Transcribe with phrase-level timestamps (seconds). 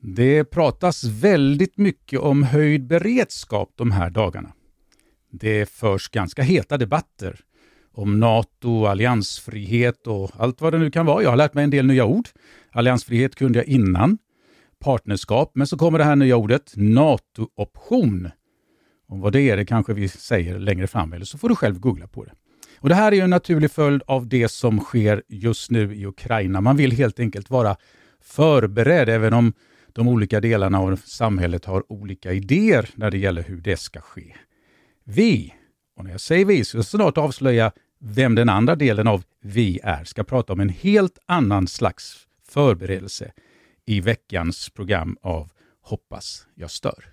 [0.00, 4.52] Det pratas väldigt mycket om höjd beredskap de här dagarna.
[5.32, 7.40] Det förs ganska heta debatter
[7.92, 11.22] om NATO, alliansfrihet och allt vad det nu kan vara.
[11.22, 12.28] Jag har lärt mig en del nya ord.
[12.72, 14.18] Alliansfrihet kunde jag innan.
[14.78, 18.30] Partnerskap, men så kommer det här nya ordet NATO-option.
[19.08, 21.80] Om vad det är, det kanske vi säger längre fram, eller så får du själv
[21.80, 22.32] googla på det.
[22.78, 26.60] Och Det här är en naturlig följd av det som sker just nu i Ukraina.
[26.60, 27.76] Man vill helt enkelt vara
[28.20, 29.52] förberedd, även om
[29.96, 34.34] de olika delarna av samhället har olika idéer när det gäller hur det ska ske.
[35.04, 35.54] Vi,
[35.96, 39.24] och när jag säger vi så ska jag snart avslöja vem den andra delen av
[39.40, 43.32] vi är, ska prata om en helt annan slags förberedelse
[43.86, 45.50] i veckans program av
[45.82, 47.10] Hoppas jag stör.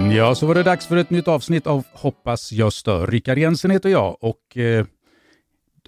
[0.00, 3.06] Mm, ja, så var det dags för ett nytt avsnitt av Hoppas jag stör.
[3.06, 4.86] Rickard Jensen heter jag och eh,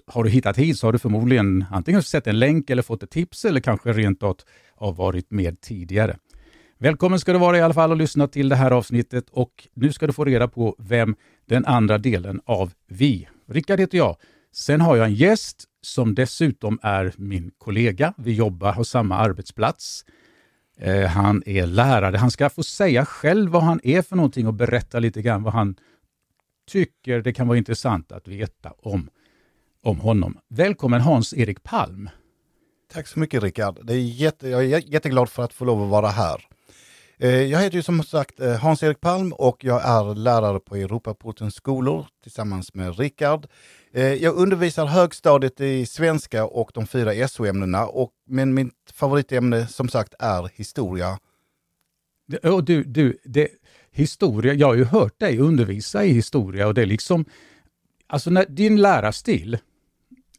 [0.07, 3.09] har du hittat hit så har du förmodligen antingen sett en länk eller fått ett
[3.09, 6.17] tips eller kanske rent av varit med tidigare.
[6.79, 9.93] Välkommen ska du vara i alla fall och lyssna till det här avsnittet och nu
[9.93, 13.27] ska du få reda på vem den andra delen av vi.
[13.49, 14.17] Rickard heter jag.
[14.55, 18.13] Sen har jag en gäst som dessutom är min kollega.
[18.17, 20.05] Vi jobbar på samma arbetsplats.
[20.77, 22.17] Eh, han är lärare.
[22.17, 25.53] Han ska få säga själv vad han är för någonting och berätta lite grann vad
[25.53, 25.75] han
[26.67, 29.09] tycker det kan vara intressant att veta om,
[29.83, 30.37] om honom.
[30.47, 32.09] Välkommen Hans-Erik Palm.
[32.93, 33.79] Tack så mycket Rickard.
[33.83, 36.45] Det är jätte, jag är jätteglad för att få lov att vara här.
[37.17, 41.55] Eh, jag heter ju som sagt eh, Hans-Erik Palm och jag är lärare på Europaportens
[41.55, 43.47] skolor tillsammans med Rickard.
[43.95, 47.87] Eh, jag undervisar högstadiet i svenska och de fyra SO-ämnena,
[48.27, 51.19] men mitt favoritämne som sagt är historia.
[52.43, 53.47] Och du, du, det,
[53.91, 57.25] historia, jag har ju hört dig undervisa i historia och det är liksom,
[58.07, 59.57] alltså när din lärarstil,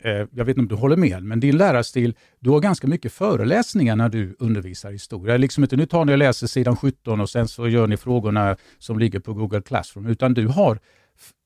[0.00, 3.12] eh, jag vet inte om du håller med, men din lärarstil, du har ganska mycket
[3.12, 5.36] föreläsningar när du undervisar historia.
[5.36, 8.56] Liksom inte nu tar ni och läser sidan 17 och sen så gör ni frågorna
[8.78, 10.78] som ligger på Google Classroom, utan du har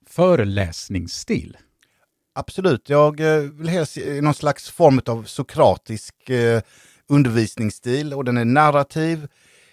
[0.06, 1.56] föreläsningsstil.
[2.38, 6.62] Absolut, jag eh, vill helst i någon slags form av sokratisk eh,
[7.08, 9.28] undervisningsstil och den är narrativ.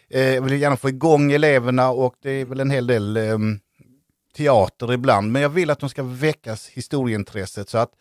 [0.10, 3.60] Eh, jag vill gärna få igång eleverna och det är väl en hel del ehm,
[4.36, 5.32] teater ibland.
[5.32, 7.92] Men jag vill att de ska väckas historieintresset så att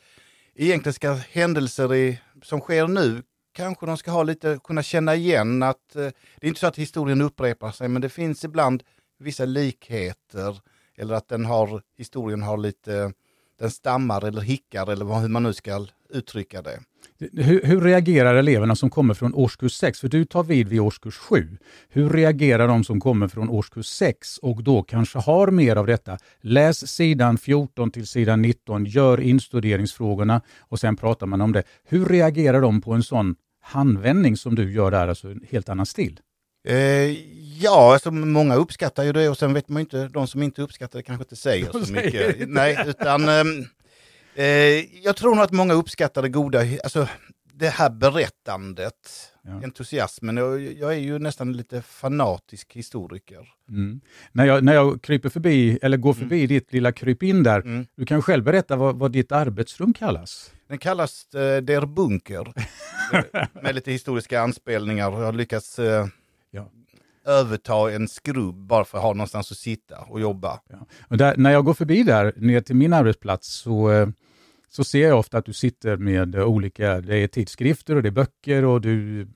[0.55, 5.63] egentligen ska händelser i, som sker nu kanske de ska ha lite, kunna känna igen
[5.63, 8.83] att det är inte så att historien upprepar sig men det finns ibland
[9.19, 10.61] vissa likheter
[10.97, 13.13] eller att den har, historien har lite
[13.59, 16.81] den stammar eller hickar eller hur man nu ska uttrycka det.
[17.19, 20.01] Hur, hur, reagerar eleverna som kommer från årskurs 6?
[20.01, 21.59] För du tar vid vid årskurs 7.
[21.89, 26.19] Hur reagerar de som kommer från årskurs 6 och då kanske har mer av detta?
[26.41, 31.63] Läs sidan 14 till sidan 19, gör instuderingsfrågorna och sen pratar man om det.
[31.85, 35.87] Hur reagerar de på en sån handvändning som du gör där, alltså en helt annan
[35.87, 36.21] stil?
[36.65, 37.11] Eh,
[37.63, 40.99] ja, alltså många uppskattar ju det och sen vet man inte, de som inte uppskattar
[40.99, 42.41] det kanske inte säger de så säger mycket.
[42.41, 42.47] Inte.
[42.47, 43.65] Nej, utan ehm,
[44.35, 44.47] eh,
[45.05, 47.09] jag tror nog att många uppskattar det goda, alltså
[47.55, 48.95] det här berättandet,
[49.43, 49.51] ja.
[49.65, 50.37] entusiasmen.
[50.37, 53.49] Jag, jag, är ju nästan lite fanatisk historiker.
[53.69, 54.01] Mm.
[54.33, 56.49] När, jag, när jag kryper förbi, eller går förbi mm.
[56.49, 57.87] ditt lilla krypin där, mm.
[57.97, 60.53] du kan själv berätta vad, vad ditt arbetsrum kallas?
[60.69, 62.53] Den kallas eh, Der Bunker,
[63.63, 65.13] med lite historiska anspelningar.
[65.13, 66.07] Jag har lyckats eh,
[67.27, 70.61] överta en skrubb bara för att ha någonstans att sitta och jobba.
[70.69, 70.87] Ja.
[71.09, 74.09] Och där, när jag går förbi där ner till min arbetsplats så, eh,
[74.69, 78.11] så ser jag ofta att du sitter med olika, det är tidskrifter och det är
[78.11, 79.27] böcker och du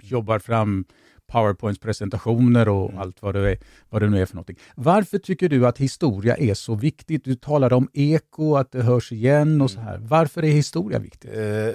[0.00, 0.84] jobbar fram
[1.26, 3.00] powerpoints-presentationer och mm.
[3.00, 4.56] allt vad det, är, vad det nu är för någonting.
[4.74, 7.24] Varför tycker du att historia är så viktigt?
[7.24, 9.98] Du talade om eko, att det hörs igen och så här.
[9.98, 11.34] Varför är historia viktigt?
[11.34, 11.72] Eh,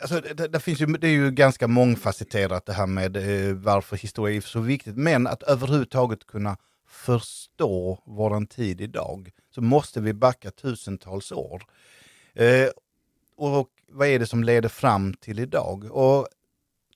[0.00, 3.96] Alltså, det, det, finns ju, det är ju ganska mångfacetterat det här med eh, varför
[3.96, 4.96] historia är så viktigt.
[4.96, 6.56] Men att överhuvudtaget kunna
[6.88, 11.62] förstå våran tid idag så måste vi backa tusentals år.
[12.34, 12.68] Eh,
[13.36, 15.84] och vad är det som leder fram till idag?
[15.90, 16.28] Och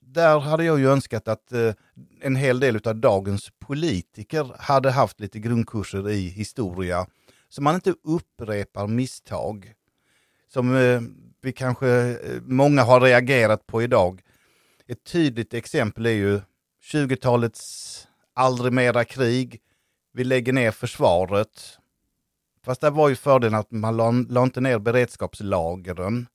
[0.01, 1.73] där hade jag ju önskat att eh,
[2.21, 7.07] en hel del av dagens politiker hade haft lite grundkurser i historia
[7.49, 9.73] så man inte upprepar misstag
[10.47, 11.01] som eh,
[11.43, 14.21] vi kanske, eh, många har reagerat på idag.
[14.87, 16.41] Ett tydligt exempel är ju
[16.81, 19.61] 20-talets aldrig mera krig.
[20.13, 21.79] Vi lägger ner försvaret.
[22.65, 26.27] Fast det var ju fördelen att man la, la inte ner beredskapslagren,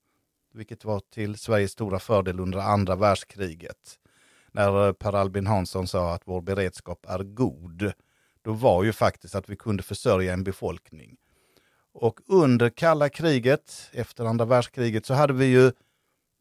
[0.54, 3.98] vilket var till Sveriges stora fördel under andra världskriget.
[4.52, 7.92] När eh, Per Albin Hansson sa att vår beredskap är god,
[8.42, 11.16] då var ju faktiskt att vi kunde försörja en befolkning.
[11.94, 15.72] Och under kalla kriget, efter andra världskriget, så hade vi ju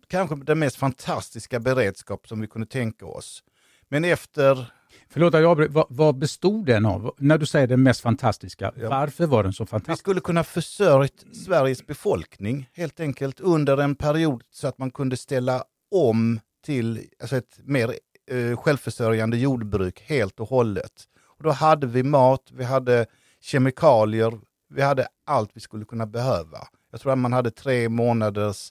[0.07, 3.43] kanske den mest fantastiska beredskap som vi kunde tänka oss.
[3.89, 4.71] Men efter...
[5.09, 5.73] Förlåt att jag avbryter.
[5.73, 7.13] vad, vad bestod den av?
[7.17, 8.89] När du säger den mest fantastiska, Ja.
[8.89, 9.99] varför var den så Vi fantastisk?
[9.99, 15.63] skulle kunna försörjt Sveriges befolkning helt enkelt under en period så att man kunde ställa
[15.91, 17.93] om till alltså ett mer
[18.31, 21.03] eh, självförsörjande jordbruk helt och hållet.
[21.37, 23.05] Och då hade vi mat, vi hade
[23.41, 26.57] kemikalier, vi hade allt vi skulle kunna behöva.
[26.91, 28.69] Jag tror att man hade tre månaders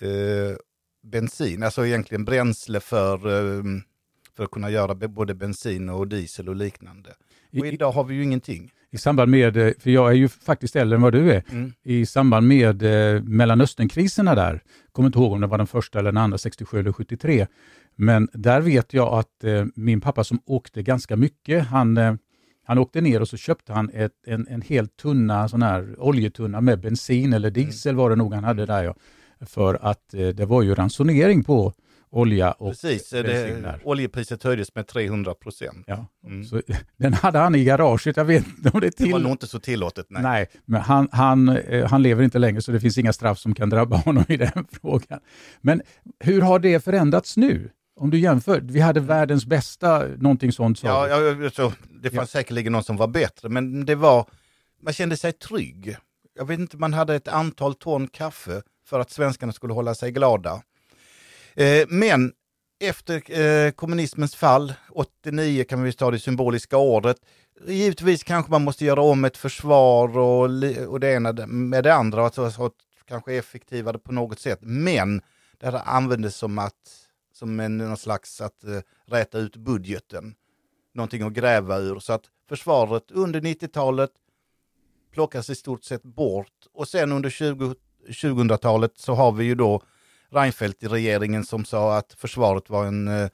[0.00, 0.56] eh,
[1.02, 3.62] bensin, alltså egentligen bränsle för, eh,
[4.36, 7.10] för att kunna göra både bensin och diesel och liknande.
[7.60, 8.72] Och idag har vi ju ingenting.
[8.90, 11.72] I samband med, eh, för jag är ju faktiskt äldre än vad du är, Mm.
[11.82, 14.62] i samband med eh, Mellanösternkriserna där,
[14.92, 17.46] kommer inte ihåg om det var den första eller den andra, 67 eller 73,
[17.96, 22.14] men där vet jag att eh, min pappa som åkte ganska mycket, han, eh,
[22.68, 26.60] han åkte ner och så köpte han ett, en, en hel tunna, sån här oljetunna
[26.60, 28.94] med bensin eller diesel var det nog han hade där ja.
[29.40, 31.72] För att eh, det var ju ransonering på
[32.10, 33.80] olja och Precis, bensin det, där.
[33.84, 35.84] oljepriset höjdes med 300 procent.
[35.86, 36.06] Ja.
[36.26, 36.44] Mm.
[36.44, 36.62] Så,
[36.96, 39.22] den hade han i garaget, jag vet inte om det är Det var till.
[39.22, 40.06] nog inte så tillåtet.
[40.08, 40.22] Nej.
[40.22, 43.54] Nej, men han, han, eh, han lever inte längre så det finns inga straff som
[43.54, 45.20] kan drabba honom i den frågan.
[45.60, 45.82] Men
[46.20, 47.70] hur har det förändrats nu?
[47.98, 50.78] Om du jämför, vi hade världens bästa, någonting sånt.
[50.78, 51.44] sa Ja, du.
[51.44, 51.72] ja, så,
[52.02, 52.38] det fanns Ja.
[52.40, 54.26] säkerligen någon som var bättre, men det var,
[54.82, 55.96] man kände sig trygg.
[56.34, 60.10] Jag vet inte, man hade ett antal ton kaffe för att svenskarna skulle hålla sig
[60.12, 60.62] glada.
[61.54, 62.32] Eh, men
[62.80, 67.16] efter eh, kommunismens fall, 89 kan vi ta det symboliska året,
[67.66, 70.50] givetvis kanske man måste göra om ett försvar och,
[70.88, 72.72] och det ena med det andra, alltså, så att
[73.08, 74.58] kanske effektivare på något sätt.
[74.62, 75.22] Men
[75.60, 76.74] det här användes som att
[77.38, 80.34] som en någon slags att eh, räta ut budgeten.
[80.94, 81.98] Någonting att gräva ur.
[81.98, 84.10] Så att försvaret under 90-talet
[85.12, 86.66] plockas i stort sett bort.
[86.72, 87.74] Och sen under 20,
[88.08, 89.82] 2000-talet så har vi ju då
[90.30, 93.28] Reinfeldt i regeringen som sa att försvaret var en eh,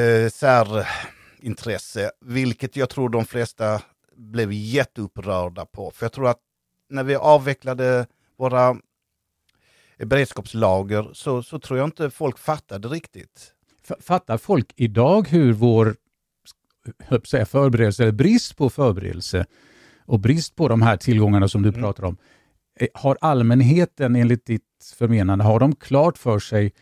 [0.00, 3.82] eh, särintresse, vilket jag tror de flesta
[4.16, 5.90] blev jätteupprörda på.
[5.90, 6.40] För jag tror att
[6.88, 8.06] när vi avvecklade
[8.36, 8.76] våra
[10.06, 13.52] beredskapslager så, så tror jag inte folk fattade riktigt.
[14.00, 15.96] Fattar folk idag hur vår
[17.24, 19.46] säga, förberedelse, eller brist på förberedelse
[20.06, 21.80] och brist på de här tillgångarna som du Mm.
[21.80, 22.16] pratar om,
[22.80, 24.62] eh, har allmänheten enligt ditt
[24.98, 26.72] förmenande, har de klart för sig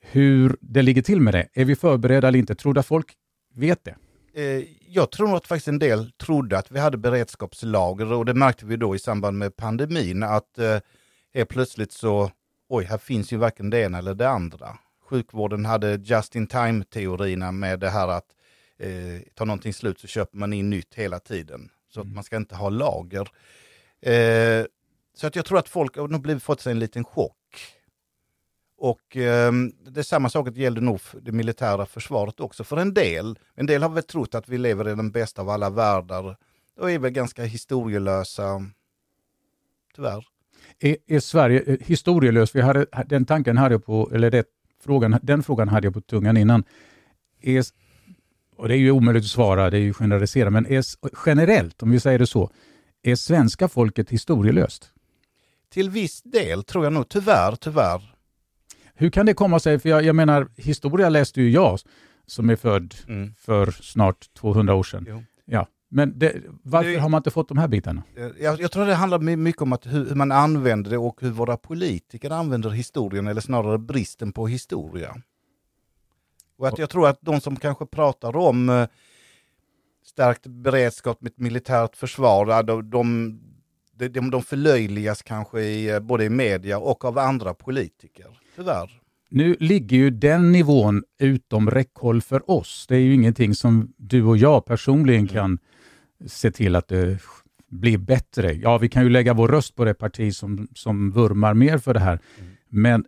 [0.00, 1.48] hur det ligger till med det?
[1.52, 2.54] Är vi förberedda eller inte?
[2.54, 3.06] Tror du att folk
[3.54, 3.96] vet det?
[4.34, 8.66] Eh, jag tror att faktiskt en del trodde att vi hade beredskapslager och det märkte
[8.66, 10.76] vi då i samband med pandemin att eh,
[11.36, 12.30] helt plötsligt så,
[12.68, 14.78] oj, här finns ju varken det ena eller det andra.
[15.08, 18.34] Sjukvården hade just in time-teorierna med det här att
[18.78, 21.70] eh, tar någonting slut så köper man in nytt hela tiden.
[21.88, 23.28] Så att man ska inte ha lager.
[24.00, 24.64] Eh,
[25.14, 27.36] så att jag tror att folk har blivit fått sig en liten chock.
[28.78, 29.52] Och eh,
[29.86, 33.38] det är samma sak att gäller nog det militära försvaret också för en del.
[33.54, 36.36] En del har väl trott att vi lever i den bästa av alla världar
[36.76, 38.70] och är väl ganska historielösa,
[39.94, 40.35] tyvärr.
[40.80, 42.54] Är, är Sverige eh, historielöst?
[42.54, 44.44] Vi hade, den tanken hade jag på, eller det,
[44.84, 46.64] frågan, den frågan hade jag på tungan innan.
[47.42, 47.64] Är,
[48.56, 50.84] och det är ju omöjligt att svara, det är ju generalisera, men är,
[51.26, 52.50] generellt, om vi säger det så,
[53.02, 54.90] är svenska folket historielöst?
[55.70, 58.12] Till viss del tror jag nog, tyvärr, tyvärr.
[58.94, 59.78] Hur kan det komma sig?
[59.78, 61.78] För jag, jag menar, historia läste ju jag,
[62.26, 63.34] som är född Mm.
[63.38, 65.04] för snart 200 år sedan.
[65.08, 65.22] Jo.
[65.44, 65.66] Ja.
[65.88, 68.02] Men det, varför Det- har man inte fått de här bitarna?
[68.16, 70.98] Eh, Jag, jag tror det handlar my- mycket om att hur, hur man använder det
[70.98, 75.16] och hur våra politiker använder historien, eller snarare bristen på historia.
[76.58, 78.86] Och att jag tror att de som kanske pratar om eh,
[80.06, 86.78] stärkt beredskap med militärt försvar, de, de, de, förlöjligas kanske i, eh, både i media
[86.78, 88.26] och av andra politiker.
[88.56, 89.00] Tyvärr.
[89.28, 92.86] Nu ligger ju den nivån utom räckhåll för oss.
[92.88, 95.58] Det är ju ingenting som du och jag personligen kan
[96.26, 97.18] se till att det
[97.70, 98.52] blir bättre.
[98.52, 101.94] Ja, vi kan ju lägga vår röst på det parti som, som vurmar mer för
[101.94, 102.18] det här.
[102.68, 103.04] Men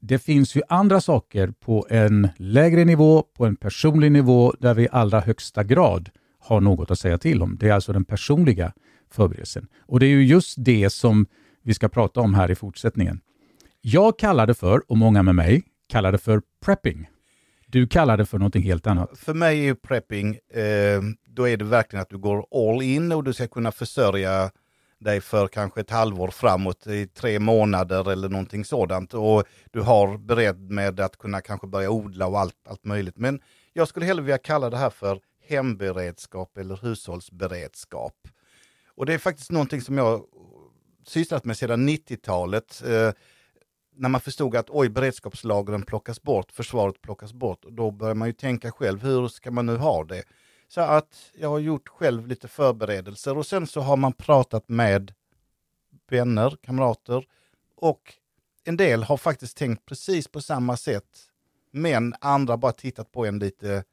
[0.00, 4.82] det finns ju andra saker på en lägre nivå, på en personlig nivå, där vi
[4.82, 7.56] i allra högsta grad har något att säga till om.
[7.60, 8.72] Det är alltså den personliga
[9.10, 9.66] förberedelsen.
[9.80, 11.26] Och det är ju just det som
[11.62, 13.20] vi ska prata om här i fortsättningen.
[13.80, 17.08] Jag kallar det för, och många med mig, kallar det för prepping.
[17.72, 19.18] Du kallar det för någonting helt annat.
[19.18, 23.12] För mig är ju prepping, eh, då är det verkligen att du går all in
[23.12, 24.50] och du ska kunna försörja
[24.98, 29.14] dig för kanske ett halvår framåt i tre månader eller någonting sådant.
[29.14, 33.18] Och du har beredd med att kunna kanske börja odla och allt, allt möjligt.
[33.18, 33.40] Men
[33.72, 38.28] jag skulle hellre vilja kalla det här för hemberedskap eller hushållsberedskap.
[38.94, 40.24] Och det är faktiskt någonting som jag
[41.06, 42.82] sysslat med sedan 90-talet.
[42.86, 43.12] Eh,
[43.94, 47.64] när man förstod att oj, beredskapslagren plockas bort, försvaret plockas bort.
[47.64, 50.22] Och då börjar man ju tänka själv, hur ska man nu ha det?
[50.68, 55.14] Så att jag har gjort själv lite förberedelser och sen så har man pratat med
[56.10, 57.24] vänner, kamrater
[57.76, 58.14] och
[58.64, 61.28] en del har faktiskt tänkt precis på samma sätt.
[61.70, 63.84] Men andra bara tittat på en lite,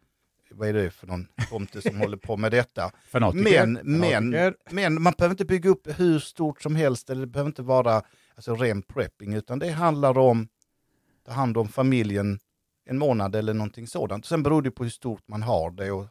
[0.52, 2.92] vad är det för någon tomte som håller på med detta?
[3.08, 3.66] Fanatiker.
[3.66, 7.50] Men, men, men man behöver inte bygga upp hur stort som helst, eller det behöver
[7.50, 8.02] inte vara
[8.40, 12.40] alltså, ren prepping, utan det handlar om att ta hand om familjen
[12.86, 14.26] en månad eller någonting sådant.
[14.26, 16.08] Sen beror det på hur stort man har det och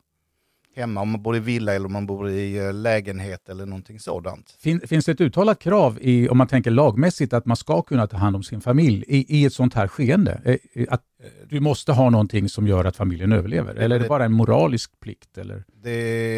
[0.75, 4.01] hemma, om man bor i villa eller om man bor i eh, lägenhet eller någonting
[4.01, 4.57] sådant.
[4.59, 8.07] Fin, finns det ett uttalat krav, i, om man tänker lagmässigt, att man ska kunna
[8.07, 10.59] ta hand om sin familj i, i ett sånt här skeende?
[10.73, 11.03] Eh, att
[11.49, 13.75] du måste ha någonting som gör att familjen överlever?
[13.75, 15.39] Eller är det bara en moralisk plikt?
[15.39, 15.65] Eller?
[15.83, 15.91] Det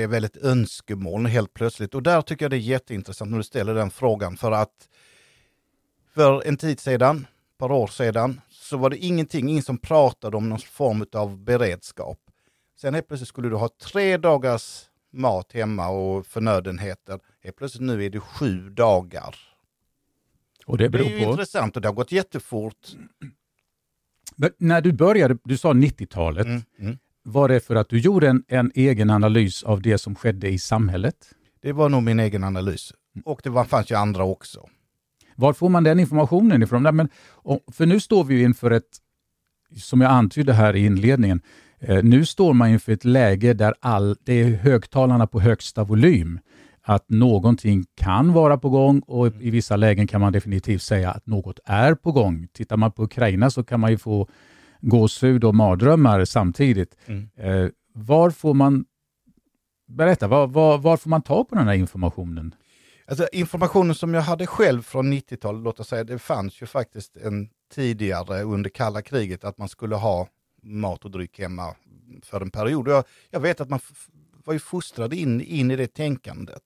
[0.02, 1.94] är väl ett önskemål helt plötsligt.
[1.94, 4.36] Och där tycker jag det är jätteintressant när du ställer den frågan.
[4.36, 4.88] För att
[6.14, 10.36] för en tid sedan, ett par år sedan, så var det ingenting, ingen som pratade
[10.36, 12.18] om någon form av beredskap.
[12.80, 17.20] Sen helt plötsligt skulle du ha tre dagars mat hemma och förnödenheter.
[17.44, 19.34] Helt plötsligt nu är det sju dagar.
[20.66, 21.30] Och det, beror det är ju på...
[21.30, 22.88] intressant och det har gått jättefort.
[24.36, 26.98] Men när du började, du sa 90-talet, Mm, mm.
[27.22, 30.58] var det för att du gjorde en, en egen analys av det som skedde i
[30.58, 31.16] samhället?
[31.60, 32.92] Det var nog min egen analys.
[33.24, 34.68] Och det var, fanns ju andra också.
[35.40, 36.82] Var får man den informationen ifrån?
[36.82, 37.08] Nej, men,
[37.72, 38.98] för nu står vi inför ett,
[39.76, 41.40] som jag antydde här i inledningen,
[41.78, 46.38] eh, nu står man inför ett läge där all, det är högtalarna på högsta volym.
[46.82, 51.26] Att någonting kan vara på gång och i vissa lägen kan man definitivt säga att
[51.26, 52.48] något är på gång.
[52.52, 54.28] Tittar man på Ukraina så kan man ju få
[54.80, 56.96] gåshud och mardrömmar samtidigt.
[57.06, 57.28] Mm.
[57.36, 58.84] Eh, var får man
[59.90, 62.54] Berätta, var, var, var får man ta på den här informationen?
[63.10, 67.16] Alltså, informationen som jag hade själv från 90-talet, låt oss säga, det fanns ju faktiskt
[67.16, 70.28] en tidigare under kalla kriget att man skulle ha
[70.62, 71.74] mat och dryck hemma
[72.22, 72.88] för en period.
[72.88, 73.80] Jag, jag vet att man
[74.44, 76.62] var ju fostrad in, in i det tänkandet.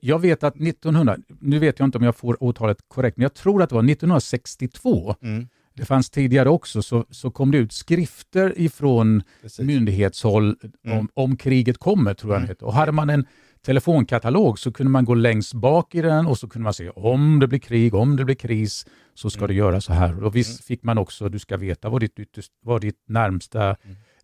[0.00, 3.34] Jag- vet att 1900, nu vet jag inte om jag får årtalet korrekt, men jag
[3.34, 7.72] tror att det var 1962, Mm, det fanns tidigare också, så, så kom det ut
[7.72, 9.66] skrifter ifrån precis.
[9.66, 10.98] myndighetshåll Mm.
[10.98, 12.54] om, om kriget kommer, tror jag Mm.
[12.58, 12.64] det.
[12.64, 13.26] Och hade man en
[13.72, 17.38] telefonkatalog så kunde man gå längst bak i den och så kunde man se om
[17.40, 19.48] det blir krig, om det blir kris, så ska Mm.
[19.48, 20.24] du göra så här.
[20.24, 20.62] Och visst Mm.
[20.66, 23.70] fick man också, du ska veta var ditt, ytterst, var ditt närmsta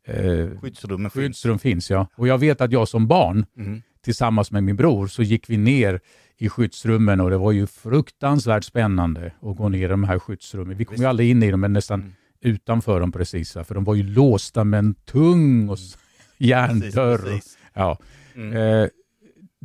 [0.07, 1.13] eh, Skyddsrummen finns.
[1.25, 1.91] skyddsrum finns.
[1.91, 2.07] Ja.
[2.17, 3.83] Och jag vet att jag som barn, Mm.
[4.05, 6.01] tillsammans med min bror, så gick vi ner
[6.39, 10.77] i skyddsrummen och det var ju fruktansvärt spännande att gå ner i de här skyddsrummen.
[10.77, 11.07] Vi kom ju Visst.
[11.09, 12.13] aldrig in i dem, men nästan Mm.
[12.41, 13.53] utanför dem precis.
[13.53, 15.99] För de var ju låsta med en tung och s-
[16.39, 17.19] järndörr.
[17.19, 17.59] Precis, precis.
[17.75, 17.99] Ja.
[18.35, 18.53] Mm.
[18.57, 18.89] Eh,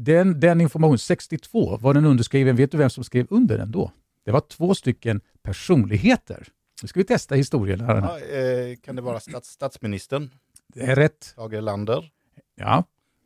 [0.03, 2.55] den, den informationen, 62, var den underskriven.
[2.55, 3.91] Vet du vem som skrev under den då?
[4.25, 6.47] Det var två stycken personligheter.
[6.81, 7.81] Nu ska vi testa historien.
[7.81, 7.95] Här.
[7.95, 10.29] Ja, eh, kan det vara stats, statsministern,
[10.73, 11.33] Det är rätt.
[11.35, 12.11] Tage Erlander?
[12.55, 12.83] Ja.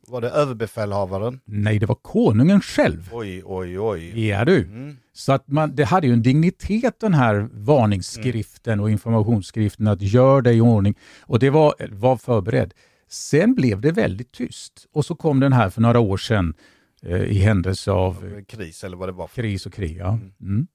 [0.08, 1.40] Var det överbefälhavaren?
[1.46, 3.10] Nej, det var konungen själv.
[3.12, 4.28] Oj, oj, oj.
[4.28, 4.64] Ja du.
[4.64, 4.98] Mm.
[5.14, 10.42] Så att man, det hade ju en dignitet den här varningsskriften och informationsskriften att gör
[10.42, 10.96] dig i ordning.
[11.22, 12.74] Och det var, var förberedd.
[13.14, 16.54] Sen blev det väldigt tyst och så kom den här för några år sedan
[17.02, 19.28] eh, i händelse av Kris eller vad det var.
[19.28, 19.42] För.
[19.42, 19.98] kris och krig.
[19.98, 20.20] Ja.
[20.42, 20.68] Mm.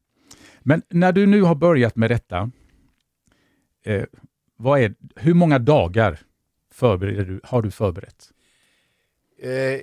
[0.60, 2.50] Men när du nu har börjat med detta,
[3.84, 4.04] eh,
[4.56, 6.20] vad är, hur många dagar
[6.72, 8.30] förbereder du, har du förberett?
[9.42, 9.80] Eh,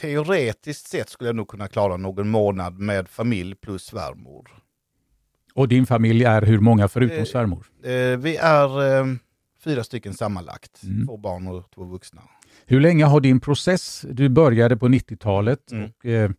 [0.00, 4.50] teoretiskt sett skulle jag nog kunna klara någon månad med familj plus svärmor.
[5.54, 7.66] Och din familj är hur många förutom Eh, svärmor?
[7.82, 9.06] Eh, vi är eh,
[9.68, 10.82] fyra stycken sammanlagt.
[10.82, 11.06] Mm.
[11.06, 12.22] Två barn och två vuxna.
[12.66, 15.84] Hur länge har din process, du började på 90-talet Mm.
[15.98, 16.30] och eh,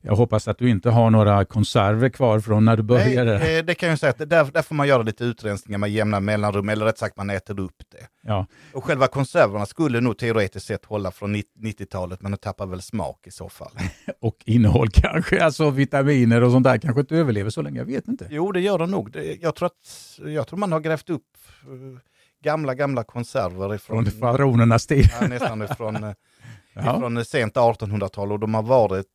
[0.00, 3.38] jag hoppas att du inte har några konserver kvar från när du började.
[3.38, 5.90] Nej, eh, det kan jag säga att där, där får man göra lite utrensningar med
[5.90, 8.06] jämna mellanrum, eller rätt sagt man äter upp det.
[8.22, 8.46] Ja.
[8.72, 12.82] Och själva konserverna skulle nog teoretiskt sett hålla från 90- 90-talet, men de tappar väl
[12.82, 13.72] smak i så fall.
[14.20, 18.08] Och innehåll kanske, alltså vitaminer och sånt där kanske inte överlever så länge, jag vet
[18.08, 18.26] inte.
[18.30, 19.16] Jo, det gör de nog.
[19.40, 21.22] Jag, tror att, jag tror man har grävt upp
[21.62, 21.98] eh,
[22.44, 25.08] gamla, gamla konserver ifrån, Från faraonernas tid.
[25.20, 26.12] ja, nästan ifrån, eh,
[26.74, 26.96] Ja.
[26.96, 29.06] ifrån sent 1800-tal och de har varit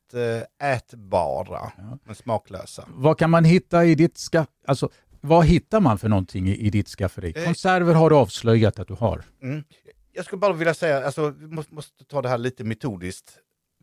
[0.59, 1.97] eh, ätbara, Ja.
[2.05, 2.85] men smaklösa.
[2.87, 4.47] Vad kan man hitta i ditt skaff...
[4.67, 4.89] Alltså,
[5.21, 7.33] vad hittar man för någonting i, i ditt skafferi?
[7.35, 7.45] Eh.
[7.45, 9.23] Konserver har du avslöjat att du har.
[9.43, 9.63] Mm.
[10.13, 13.37] Jag skulle bara vilja säga, alltså, vi måste, måste ta det här lite metodiskt.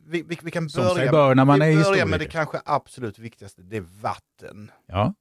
[0.06, 3.18] Vi, vi, vi kan börja, bör när man vi är börjar med det kanske absolut
[3.18, 4.70] viktigaste, det är vatten.
[4.86, 5.14] Ja.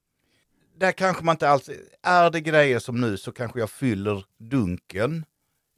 [0.78, 1.70] Där kanske man inte alls,
[2.02, 5.24] är det grejer som nu så kanske jag fyller dunken,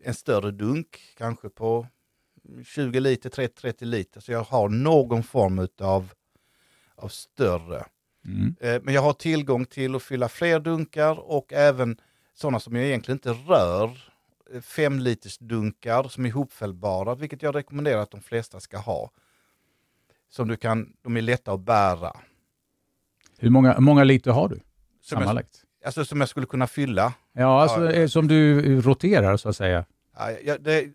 [0.02, 1.86] en större dunk, kanske på
[2.64, 4.20] 20 liter, 30-30 liter.
[4.20, 6.12] Så jag har någon form av,
[6.94, 7.84] av större.
[8.24, 8.54] Mm.
[8.60, 12.00] Eh, Men jag har tillgång till att fylla fler dunkar och även
[12.34, 14.12] sådana som jag egentligen inte rör.
[14.54, 19.10] Eh, Fem liters dunkar som är ihopfällbara, vilket jag rekommenderar att de flesta ska ha.
[20.28, 22.16] Som du kan, de är lätta att bära.
[23.38, 24.60] Hur många, många liter har du
[25.10, 25.44] Som jag,
[25.84, 27.12] alltså som jag skulle kunna fylla.
[27.32, 27.92] Ja, alltså Ja.
[27.92, 29.84] eh, som du roterar så att säga.
[30.16, 30.88] Ja, jag, det,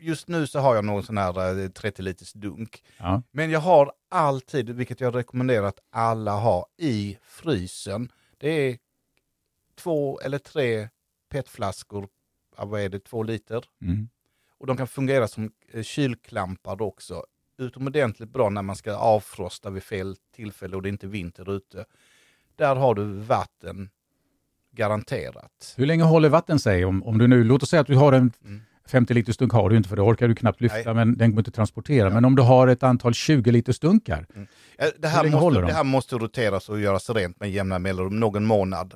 [0.00, 2.84] just nu så har jag någon sån här eh, 30 liters dunk.
[2.98, 3.22] Ja.
[3.30, 8.78] Men jag har alltid, vilket jag rekommenderar att alla har i frysen, det är
[9.74, 10.88] två eller tre
[11.30, 12.08] petflaskor,
[12.56, 13.64] vad är det, två liter.
[13.82, 14.08] Mm.
[14.58, 17.24] Och de kan fungera som eh, kylklampar också.
[17.58, 21.84] Utomordentligt bra när man ska avfrosta vid fel tillfälle och det är inte vinter ute.
[22.56, 23.88] Där har du vatten
[24.76, 25.74] garanterat.
[25.76, 26.84] Hur länge håller vatten sig?
[26.84, 28.60] Om, om du nu, låt oss säga att du har en Mm.
[28.88, 30.94] 50 liters dunk har du inte för det orkar du knappt lyfta, Nej.
[30.94, 32.10] men den går inte att transportera.
[32.10, 34.26] Men om du har ett antal 20 liters dunkar,
[34.78, 35.66] Eh, Det här, måste, de?
[35.66, 38.94] det här måste roteras och göras rent med jämna mellanrum, någon månad.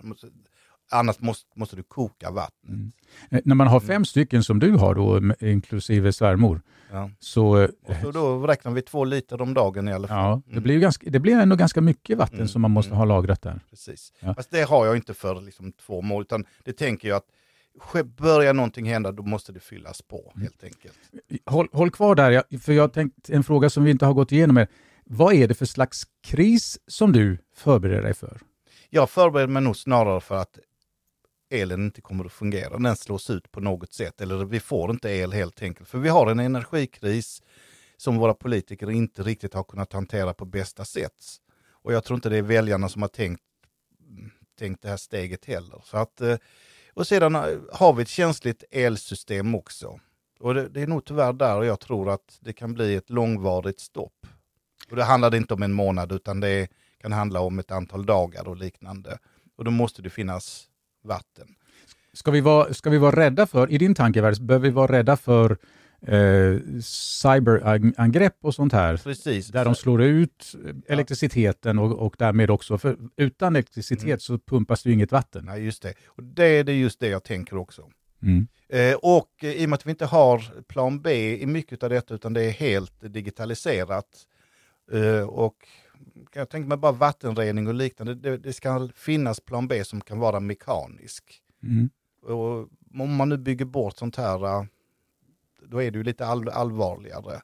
[0.91, 2.95] Annars måste, måste du koka vattnet.
[3.31, 3.87] eh, när man har Mm.
[3.87, 7.11] fem stycken som du har då, inklusive svärmor, Ja.
[7.19, 10.17] så eh, Och så då räknar vi två liter om dagen i alla fall.
[10.19, 10.63] ja, det, Mm.
[10.63, 12.99] blir ju ganska, det blir ändå ganska mycket vatten Mm, som man måste mm.
[12.99, 13.61] ha lagrat där.
[13.71, 14.13] Precis.
[14.21, 14.35] Ja.
[14.35, 17.27] Fast det har jag inte för liksom, två mål, utan det tänker jag att
[18.17, 20.43] börjar någonting hända, då måste det fyllas på Mm.
[20.43, 20.95] helt enkelt.
[21.47, 24.33] Håll, håll kvar där, för jag har tänkt en fråga som vi inte har gått
[24.33, 24.57] igenom.
[24.57, 24.69] Är,
[25.05, 28.41] vad är det för slags kris som du förbereder dig för?
[28.91, 30.59] Jag förbereder mig nog snarare för att
[31.51, 32.79] elen inte kommer att fungera.
[32.79, 35.89] Den slås ut på något sätt, eller vi får inte el helt enkelt.
[35.89, 37.43] För vi har en energikris
[37.97, 41.25] som våra politiker inte riktigt har kunnat hantera på bästa sätt.
[41.83, 43.43] Och jag tror inte det är väljarna som har tänkt,
[44.59, 45.83] tänkt det här steget heller.
[45.85, 46.37] Så att, eh,
[46.95, 47.43] och sedan eh,
[47.73, 50.01] har vi ett känsligt elsystem också.
[50.41, 53.81] Och det, det är nog tyvärr där jag tror att det kan bli ett långvarigt
[53.81, 54.27] stopp.
[54.91, 56.69] Och det handlar inte om en månad utan det
[57.01, 59.19] kan handla om ett antal dagar och liknande.
[59.57, 60.70] Och då måste det finnas
[61.03, 61.47] vatten.
[62.13, 65.17] Ska vi vara, ska vi vara rädda för, i din tankevärld, behöver vi vara rädda
[65.17, 65.59] för
[66.07, 68.97] eh, cyberangrepp och sånt här?
[68.97, 69.49] Precis.
[69.49, 70.55] Där de slår ut
[70.89, 74.19] elektriciteten och, och därmed också, för utan elektricitet Mm.
[74.19, 75.45] så pumpas det ju inget vatten.
[75.45, 75.95] Nej, just det.
[76.07, 77.83] Och det är det just det jag tänker också.
[78.23, 78.47] Mm.
[78.69, 81.91] Eh, och eh, i och med att vi inte har plan B i mycket av
[81.91, 84.07] detta utan det är helt digitaliserat.
[84.93, 85.57] Eh, och
[86.33, 88.15] jag tänker mig bara vattenrening och liknande.
[88.15, 91.43] Det, det ska finnas plan B som kan vara mekanisk.
[91.63, 91.91] Mm.
[92.23, 92.69] Och
[93.01, 94.65] om man nu bygger bort sånt här, eh,
[95.63, 97.41] då är det ju lite all, allvarligare.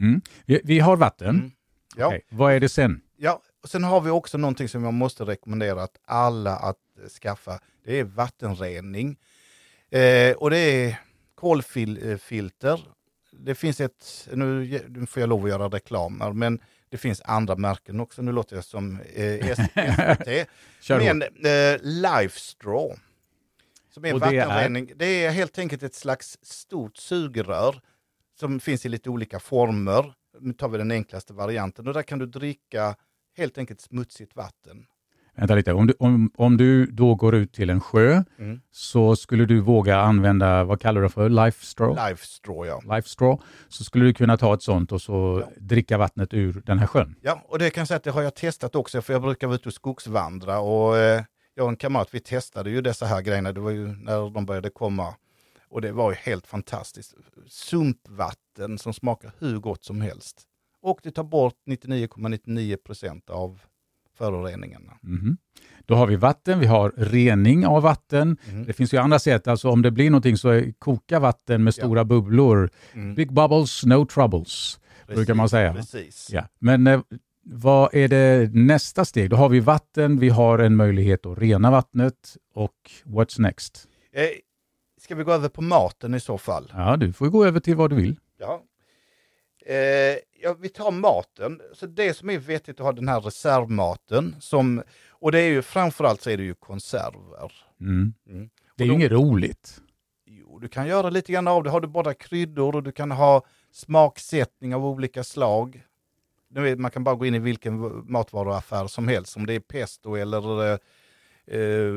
[0.00, 0.20] Mm.
[0.46, 1.28] Vi, vi har vatten.
[1.28, 1.50] Mm.
[1.96, 2.06] Ja.
[2.06, 3.00] Okej, Vad är det sen?
[3.16, 7.08] Ja, och sen har vi också någonting som jag måste rekommendera att alla att eh,
[7.08, 7.58] skaffa.
[7.84, 9.16] Det är vattenrening.
[9.90, 11.00] Eh, och det är
[11.34, 12.80] kolfilter.
[13.32, 17.22] Det finns ett, nu, nu får jag lov att göra reklam här, men det finns
[17.24, 18.22] andra märken också.
[18.22, 20.48] Nu låter jag som eh, SVT.
[20.88, 22.96] Men eh, Lifestraw.
[23.90, 24.46] Som är Och det är?
[24.46, 24.92] vattenrening.
[24.96, 27.80] Det är helt enkelt ett slags stort sugrör
[28.38, 30.14] som finns i lite olika former.
[30.40, 32.96] Nu tar vi den enklaste varianten och där kan du dricka
[33.36, 34.86] helt enkelt smutsigt vatten.
[35.36, 38.60] Vänta lite, om du, om, om du då går ut till en sjö Mm.
[38.70, 42.08] så skulle du våga använda, vad kallar du det för, life straw?
[42.10, 42.94] Lifestraw ja.
[42.96, 43.42] Life straw.
[43.68, 45.52] Så skulle du kunna ta ett sånt och så Ja.
[45.60, 47.14] dricka vattnet ur den här sjön.
[47.22, 49.46] Ja, och det kan jag säga att det har jag testat också för jag brukar
[49.46, 51.22] vara ute och skogsvandra och eh,
[51.54, 53.52] jag och en kamrat vi testade ju dessa här grejerna.
[53.52, 55.14] Det var ju när de började komma
[55.68, 57.14] och det var ju helt fantastiskt.
[57.48, 60.42] Sumpvatten som smakar hur gott som helst.
[60.82, 63.60] Och det tar bort 99,99 procent av
[64.18, 64.92] föroreningarna.
[65.02, 65.36] Mhm.
[65.86, 68.36] Då har vi vatten, vi har rening av vatten.
[68.50, 68.64] Mm.
[68.66, 71.82] Det finns ju andra sätt, alltså om det blir någonting så koka vatten med Ja.
[71.84, 72.70] stora bubblor.
[72.92, 73.14] Mm.
[73.14, 75.74] Big bubbles, no troubles, brukar man säga.
[75.74, 76.28] Precis.
[76.32, 76.44] Ja.
[76.58, 77.00] Men eh,
[77.44, 79.30] vad är det nästa steg?
[79.30, 82.74] Då har vi vatten, vi har en möjlighet att rena vattnet och
[83.04, 83.88] what's next?
[84.12, 84.22] Eh,
[85.00, 86.72] ska vi gå över på maten i så fall?
[86.74, 88.16] Ja, du får gå över till vad du vill.
[88.38, 88.62] Ja.
[89.68, 91.60] Eh, ja, vi tar maten.
[91.72, 94.36] Så det som är vettigt att ha den här reservmaten.
[94.40, 97.52] Som, och det är ju framförallt så är det ju konserver.
[97.80, 98.14] Mm.
[98.28, 98.50] Mm.
[98.76, 99.80] Det är ju inget roligt.
[100.26, 101.70] Jo, du kan göra lite grann av det.
[101.70, 105.82] Har du bara kryddor och du kan ha smaksättning av olika slag.
[106.48, 109.36] Vet, man kan bara gå in i vilken matvaruaffär som helst.
[109.36, 110.78] Om det är pesto eller eh,
[111.60, 111.92] eh,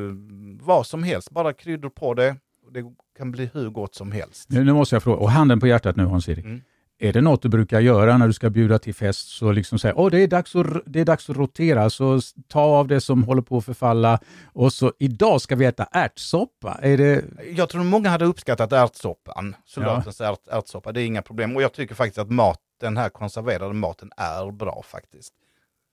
[0.62, 1.32] vad som helst.
[1.32, 2.36] Bara kryddor på det.
[2.72, 2.84] Det
[3.18, 4.50] kan bli hur gott som helst.
[4.50, 6.46] Nu, nu måste jag fråga, och handen på hjärtat nu Hans-Erik.
[6.46, 6.62] Mm.
[7.02, 9.28] Är det något du brukar göra när du ska bjuda till fest?
[9.28, 12.62] Så liksom säga, åh det är, dags att, det är dags att rotera, så ta
[12.62, 14.20] av det som håller på att förfalla.
[14.46, 16.80] Och så idag ska vi äta ärtsoppa.
[16.82, 17.26] Är det...
[17.56, 20.34] Jag tror många hade uppskattat ärtsoppan, soldatens ja.
[20.34, 21.56] ärt, ärtsoppa, det är inga problem.
[21.56, 25.34] Och jag tycker faktiskt att mat, den här konserverade maten är bra faktiskt.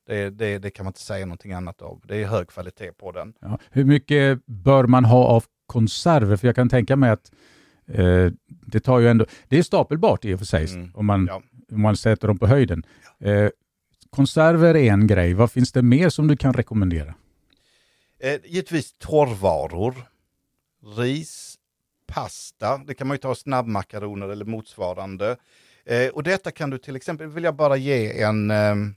[0.06, 2.00] Det, det, det, kan man inte säga någonting annat av.
[2.04, 3.34] Det är hög kvalitet på den.
[3.40, 3.58] Ja.
[3.70, 6.36] Hur mycket bör man ha av konserver?
[6.36, 7.30] För jag kan tänka mig att
[7.92, 9.26] eh, det tar ju ändå...
[9.48, 10.90] Det är stapelbart i och för sig, mm.
[10.94, 11.42] om, man, ja.
[11.72, 12.86] om man sätter dem på höjden.
[13.20, 13.48] Eh,
[14.10, 15.34] konserver är en grej.
[15.34, 17.14] Vad finns det mer som du kan rekommendera?
[18.18, 19.94] Eh, givetvis torrvaror,
[20.96, 21.58] ris,
[22.06, 22.78] pasta.
[22.78, 25.36] Det kan man ju ta snabbmakaroner eller motsvarande.
[25.84, 28.94] Eh, och detta kan du till exempel, vill jag bara ge en ehm,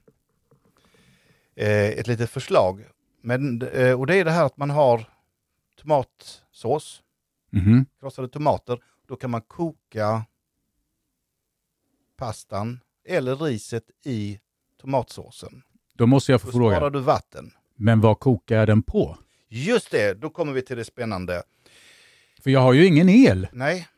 [1.56, 2.84] eh, ett litet förslag.
[3.22, 3.62] Men,
[3.98, 5.04] och det är det här att man har
[5.76, 7.02] tomatsås,
[7.52, 8.82] mm krossade tomater.
[9.08, 10.24] Då kan man koka
[12.16, 14.40] pastan eller riset i
[14.80, 15.62] tomatsåsen.
[15.94, 16.76] Då måste jag få då fråga.
[16.76, 17.52] sparar du vatten.
[17.76, 19.18] Men vad kokar jag den på?
[19.48, 21.42] Just det, då kommer vi till det spännande.
[22.42, 23.48] För jag har ju ingen el.
[23.52, 23.88] Nej,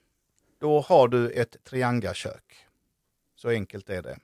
[0.61, 2.57] då har du ett triangakök.
[3.35, 4.19] Så enkelt är det.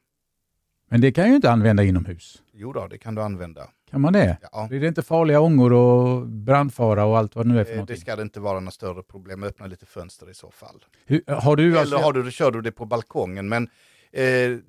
[0.88, 2.42] Men det kan jag ju inte använda inomhus.
[2.52, 3.70] Jo då, det kan du använda.
[3.90, 4.36] Kan man det?
[4.52, 4.66] Ja.
[4.68, 7.76] Blir det inte farliga ångor och brandfara och allt vad det nu är för eh,
[7.76, 7.94] någonting?
[7.94, 9.42] Det ska det inte vara några större problem.
[9.42, 10.84] Öppna lite fönster i så fall.
[11.06, 11.96] Hur, har du Eller alltså...
[11.96, 13.48] har du, kör du det på balkongen.
[13.48, 13.68] Men
[14.12, 14.22] eh,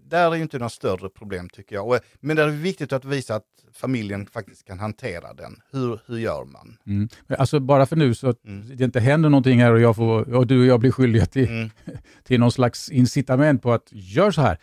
[0.08, 1.88] där är ju inte några större problem tycker jag.
[1.88, 5.62] Och, men det är viktigt att visa att familjen faktiskt kan hantera den.
[5.72, 6.78] Hur, hur gör man?
[6.88, 7.10] Mm.
[7.38, 8.78] Alltså bara för nu så att mm.
[8.78, 11.50] det inte händer någonting här och, jag får, och du och jag blir skyldiga till,
[11.50, 11.70] mm.
[12.24, 14.58] till någon slags incitament på att gör så här.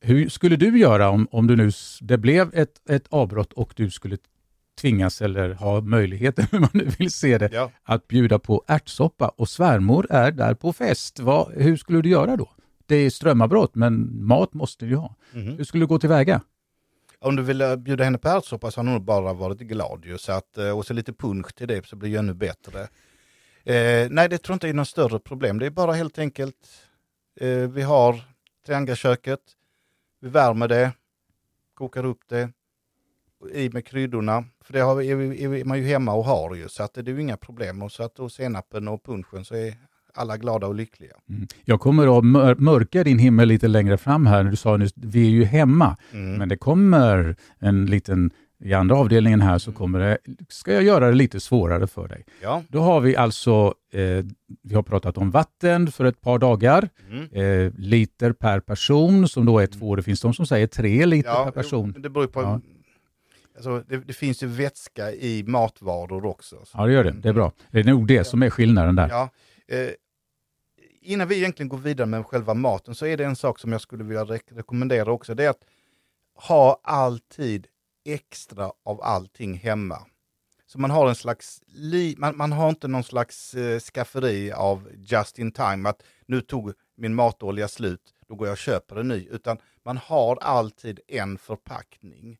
[0.00, 3.90] Hur skulle du göra om, om du nu, det blev ett, ett avbrott och du
[3.90, 4.18] skulle
[4.80, 7.70] tvingas eller ha möjligheten, hur man nu vill se det, ja.
[7.82, 11.20] att bjuda på ärtsoppa och svärmor är där på fest.
[11.20, 12.50] Vad, hur skulle du göra då?
[12.86, 15.14] Det är strömavbrott, men mat måste du ha.
[15.34, 15.56] Mm.
[15.56, 16.40] Hur skulle du gå tillväga?
[17.20, 20.18] Om du vill bjuda henne på ärtsoppa så har hon nog bara varit glad ju,
[20.18, 22.80] så att, eh, och så lite punsch till det så blir det ännu bättre.
[23.64, 25.58] Eh, nej, det tror jag inte är något större problem.
[25.58, 26.68] Det är bara helt enkelt,
[27.40, 28.20] eh, vi har
[28.66, 29.40] triangelköket,
[30.20, 30.92] vi värmer det,
[31.74, 32.50] kokar upp det,
[33.52, 34.44] i med kryddorna.
[34.60, 37.20] För det har, är, man ju hemma och har ju, så att det är ju
[37.20, 37.82] inga problem.
[37.82, 39.74] Och så att då senapen och punschen så är
[40.14, 41.12] alla glada och lyckliga.
[41.28, 41.46] Mm.
[41.64, 44.44] Jag kommer att mör mörka din himmel lite längre fram här.
[44.44, 45.96] Du sa nyss, vi är ju hemma.
[46.12, 46.34] Mm.
[46.34, 50.18] Men det kommer en liten i andra avdelningen här så kommer det,
[50.48, 52.24] ska jag göra det lite svårare för dig.
[52.42, 52.62] Ja.
[52.68, 54.24] Då har vi alltså, eh,
[54.62, 57.32] vi har pratat om vatten för ett par dagar, mm.
[57.32, 61.30] eh, liter per person som då är två, det finns de som säger tre liter
[61.30, 61.94] ja, per person.
[61.98, 62.60] Det beror på, ja.
[63.56, 66.56] alltså, det, det, finns ju vätska i matvaror också.
[66.74, 67.52] Ja det gör det, det är bra.
[67.70, 69.08] Det är nog det som är skillnaden där.
[69.08, 69.30] Ja.
[69.68, 69.90] Eh,
[71.02, 73.80] innan vi egentligen går vidare med själva maten så är det en sak som jag
[73.80, 75.64] skulle vilja re rekommendera också, det är att
[76.34, 77.66] ha alltid
[78.14, 79.98] extra av allting hemma.
[80.66, 81.62] Så man har en slags,
[82.16, 86.72] man, man har inte någon slags eh, skafferi av just in time, att nu tog
[86.96, 91.38] min matolja slut, då går jag och köper en ny, utan man har alltid en
[91.38, 92.38] förpackning.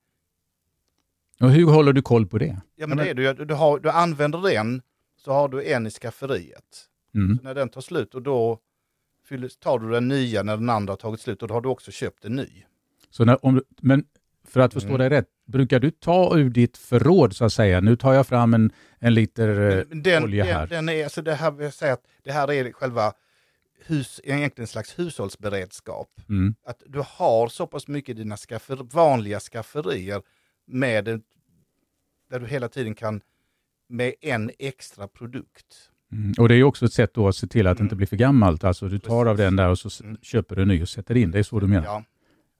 [1.41, 2.61] Och hur håller du koll på det?
[2.77, 4.83] Ja, men det är du, du, har, du använder en,
[5.17, 6.89] så har du en i skafferiet.
[7.15, 7.39] Mm.
[7.43, 8.59] när den tar slut, och då
[9.61, 11.91] tar du den nya när den andra har tagit slut, och då har du också
[11.91, 12.65] köpt en ny.
[13.11, 14.05] Så när, om, men
[14.51, 14.99] för att förstå mm.
[14.99, 17.81] dig rätt, brukar du ta ur ditt förråd så att säga?
[17.81, 20.67] Nu tar jag fram en, en liter eh, den, olja här.
[20.67, 23.13] Den, den är, alltså det här vill säga att det här är själva
[23.87, 26.21] hus, egentligen en slags hushållsberedskap.
[26.29, 26.55] Mm.
[26.67, 30.23] Att du har så pass mycket i dina skaffer, vanliga skafferier
[30.67, 31.23] med
[32.31, 33.21] där du hela tiden kan
[33.89, 35.91] med en extra produkt.
[36.13, 36.35] Mm.
[36.39, 37.97] Och det är också ett sätt då att se till att det inte mm.
[37.97, 38.65] blir för gammalt.
[38.65, 39.31] Alltså du tar Precis.
[39.31, 40.17] av den där och så mm.
[40.23, 41.31] köper du en ny och sätter in.
[41.31, 41.85] Det är så du menar?
[41.85, 42.05] Ja,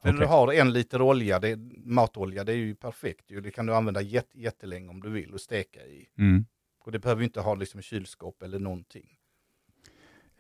[0.02, 0.20] för okay.
[0.20, 3.24] du har en liter olja, det, matolja, det är ju perfekt.
[3.42, 6.08] Det kan du använda jätte, jättelänge om du vill och steka i.
[6.18, 6.46] Mm.
[6.84, 9.06] Och det behöver inte ha liksom kylskåp eller någonting.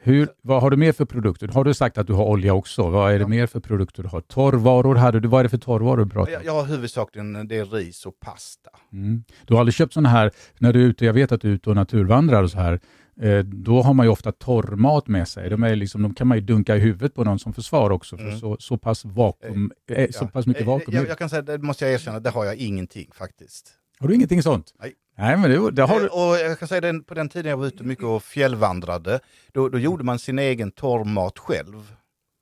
[0.00, 1.48] Hur, vad har du mer för produkter?
[1.48, 2.88] Har du sagt att du har olja också?
[2.88, 3.18] Vad är ja.
[3.18, 4.20] det mer för produkter du har?
[4.20, 5.28] Torrvaror hade du.
[5.28, 6.32] Vad är det för torrvaror du pratar om?
[6.32, 8.70] Jag, jag har huvudsakligen det är ris och pasta.
[8.92, 9.24] Mm.
[9.46, 11.52] Du har aldrig köpt sådana här, när du är ute, jag vet att du är
[11.52, 13.07] ute och naturvandrar och så här, Eh,
[13.44, 15.50] då har man ju ofta torrmat med sig.
[15.50, 18.16] De, är liksom, de kan man ju dunka i huvudet på någon som försvar också,
[18.16, 18.38] för mm.
[18.38, 20.12] så, så, pass vakuum, eh, ja.
[20.12, 20.94] så pass mycket eh, vakuum.
[20.96, 23.72] Jag, jag, kan säga, det måste jag erkänna, det har jag ingenting faktiskt.
[23.98, 24.74] Har du ingenting sånt?
[24.78, 24.94] Nej.
[25.18, 26.08] Nej, men det, det har du.
[26.08, 29.20] Och jag kan säga den, på den tiden jag var ute mycket och fjällvandrade,
[29.52, 31.92] då, då gjorde man sin egen torrmat själv.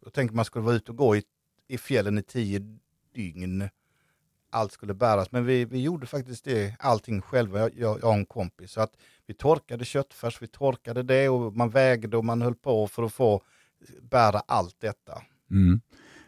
[0.05, 1.23] Då tänkte man skulle vara ute och gå i,
[1.69, 2.61] i fjällen i tio
[3.15, 3.69] dygn
[4.51, 5.33] allt skulle bäras.
[5.33, 8.73] Men vi, vi gjorde faktiskt det, allting själva, jag, jag, jag och en kompis.
[8.73, 8.93] Så att
[9.27, 13.13] vi torkade köttfärs, vi torkade det och man vägde och man höll på för att
[13.13, 13.41] få
[14.03, 15.23] bära allt detta.
[15.51, 15.81] Mm.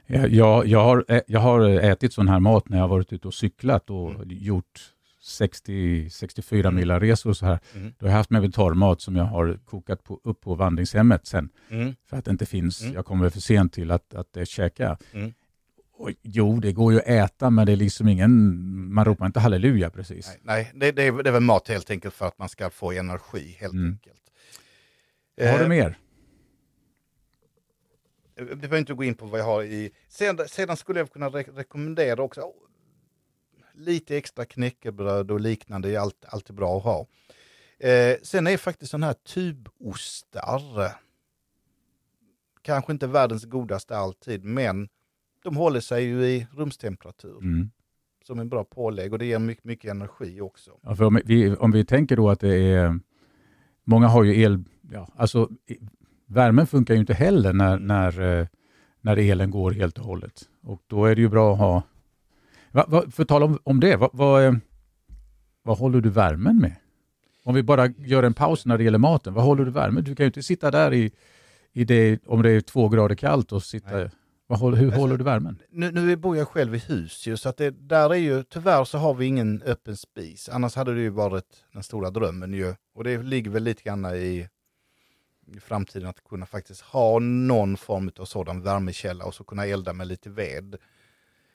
[0.06, 3.90] Jag, jag, har, jag har ätit sån här mat när jag varit ute och cyklat
[3.90, 4.28] och Mm.
[4.30, 6.74] gjort 60-64 Mm.
[6.74, 7.58] milaresor och så här.
[7.74, 7.92] Mm.
[7.98, 11.26] Då har jag haft med mig torrmat som jag har kokat på, upp på vandringshemmet
[11.26, 11.48] sen.
[11.70, 11.94] Mm.
[12.06, 12.94] För att det inte finns, Mm.
[12.94, 14.98] jag kommer för sent till att, att det käka.
[15.12, 15.32] Mm.
[15.98, 18.32] Och, jo, det går ju att äta men det är liksom ingen,
[18.94, 20.26] man ropar inte halleluja precis.
[20.42, 22.70] Nej, nej det, det, är, det är väl mat helt enkelt för att man ska
[22.70, 23.90] få energi helt Mm.
[23.92, 24.22] enkelt.
[25.36, 25.98] Vad har du Eh, mer?
[28.34, 29.90] Vi behöver inte gå in på vad jag har i...
[30.08, 32.54] Sedan, sedan skulle jag kunna re rekommendera också oh,
[33.74, 37.06] lite extra knäckebröd och liknande är allt, alltid bra att ha.
[37.88, 40.90] Eh, sen är faktiskt sådana här tubostar eh,
[42.62, 44.88] kanske inte världens godaste alltid, men
[45.48, 47.70] de håller sig ju i rumstemperatur Mm.
[48.26, 50.70] som en bra pålägg och det ger mycket, mycket energi också.
[50.82, 53.00] Ja, för om, vi, om vi tänker då att det är,
[53.84, 55.48] många har ju el, ja, alltså
[56.26, 58.46] värmen funkar ju inte heller när, när, eh,
[59.00, 60.48] när elen går helt och hållet.
[60.62, 61.82] Och då är det ju bra att ha,
[62.72, 64.54] va, va, för tala om, om det, vad, vad, eh,
[65.62, 66.74] vad håller du värmen med?
[67.44, 70.04] Om vi bara gör en paus när det gäller maten, vad håller du värmen?
[70.04, 71.12] Du kan ju inte sitta där i,
[71.72, 74.10] i det, om det är två grader kallt och sitta, Nej.
[74.48, 75.62] Vad hur Alltså, håller du värmen?
[75.70, 78.84] Nu, nu bor jag själv i hus ju, så att det, där är ju, tyvärr
[78.84, 80.48] så har vi ingen öppen spis.
[80.48, 82.74] Annars hade det ju varit den stora drömmen ju.
[82.94, 84.48] Och det ligger väl lite grann i,
[85.46, 89.92] i framtiden att kunna faktiskt ha någon form av sådan värmekälla och så kunna elda
[89.92, 90.76] med lite ved.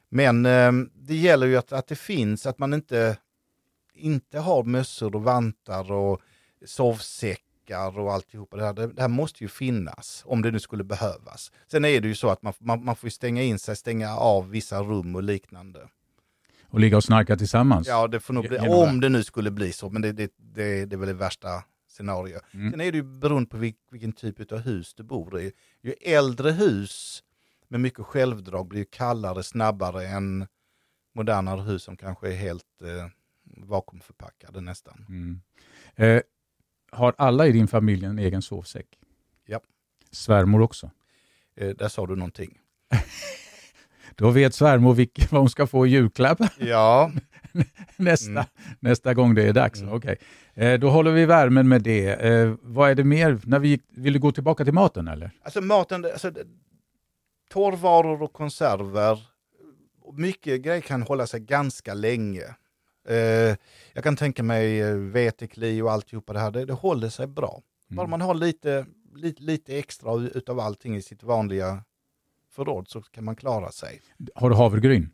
[0.09, 3.17] Men eh, det gäller ju att, att det finns, att man inte,
[3.93, 6.21] inte har mössor och vantar och
[7.63, 8.57] sovsäckar och alltihopa.
[8.57, 11.51] Det här, det, det här måste ju finnas om det nu skulle behövas.
[11.67, 14.49] Sen är det ju så att man, man, man får stänga in sig, stänga av
[14.49, 15.87] vissa rum och liknande.
[16.69, 17.87] Och ligga och snarka tillsammans?
[17.87, 20.85] Ja, det får nog bli, om det nu skulle bli så, men det, det, det,
[20.85, 22.39] det är väl det värsta scenario.
[22.53, 22.71] Mm.
[22.71, 25.51] Sen är det ju beroende på vil, vilken typ av hus du bor i.
[25.81, 27.23] Ju äldre hus
[27.69, 30.47] med mycket självdrag blir ju kallare snabbare än
[31.15, 33.07] modernare hus som kanske är helt eh,
[33.43, 35.05] vakuumförpackade nästan.
[35.09, 35.41] Mm.
[35.95, 36.21] Eh,
[36.93, 38.87] har alla i din familj en egen sovsäck?
[39.45, 39.59] Ja.
[40.11, 40.91] Svärmor också?
[41.57, 42.57] Eh, där sa du någonting.
[44.15, 47.11] Då vet svärmor vilk, vad hon ska få i julklapp Ja,
[47.95, 48.45] nästa, Mm.
[48.79, 49.81] nästa gång det är dags.
[49.81, 49.93] Mm.
[49.93, 50.17] Okej.
[50.53, 52.07] Eh, då håller vi värmen med det.
[52.13, 53.39] Eh, vad är det mer?
[53.43, 55.31] När vi gick, vill du gå tillbaka till maten eller?
[55.43, 56.31] alltså maten, alltså,
[57.49, 59.19] torrvaror och konserver,
[60.13, 62.43] mycket grejer kan hålla sig ganska länge.
[63.07, 63.55] Eh,
[63.93, 67.61] jag kan tänka mig eh, vetekli och alltihopa det här, det, det håller sig bra.
[67.87, 68.09] Bara Mm.
[68.09, 68.85] man har lite,
[69.15, 71.83] lite, lite extra utav allting i sitt vanliga
[72.51, 74.01] förråd så kan man klara sig.
[74.35, 75.09] Har du havregryn?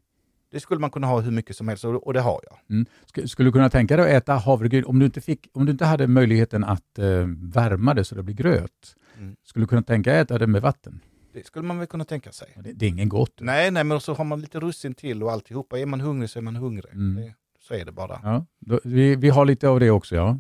[0.52, 2.60] Det skulle man kunna ha hur mycket som helst och och det har jag.
[2.70, 2.86] Mm.
[3.14, 5.72] Sk- Skulle du kunna tänka dig att äta havregryn om du inte, fick, om du
[5.72, 8.96] inte hade möjligheten att eh, värma det så det blir gröt?
[9.18, 9.36] Mm.
[9.44, 11.00] Skulle du kunna tänka dig att äta det med vatten?
[11.34, 12.48] Det skulle man väl kunna tänka sig.
[12.64, 13.34] Det, det är ingen gott.
[13.42, 15.80] Nej, nej, men så har man lite russin till och alltihopa.
[15.80, 16.94] Är man hungrig så är man hungrig.
[16.94, 17.16] Mm.
[17.16, 17.34] Det,
[17.70, 18.20] så är det bara.
[18.24, 20.38] Ja, då, vi, vi har lite av det också, ja.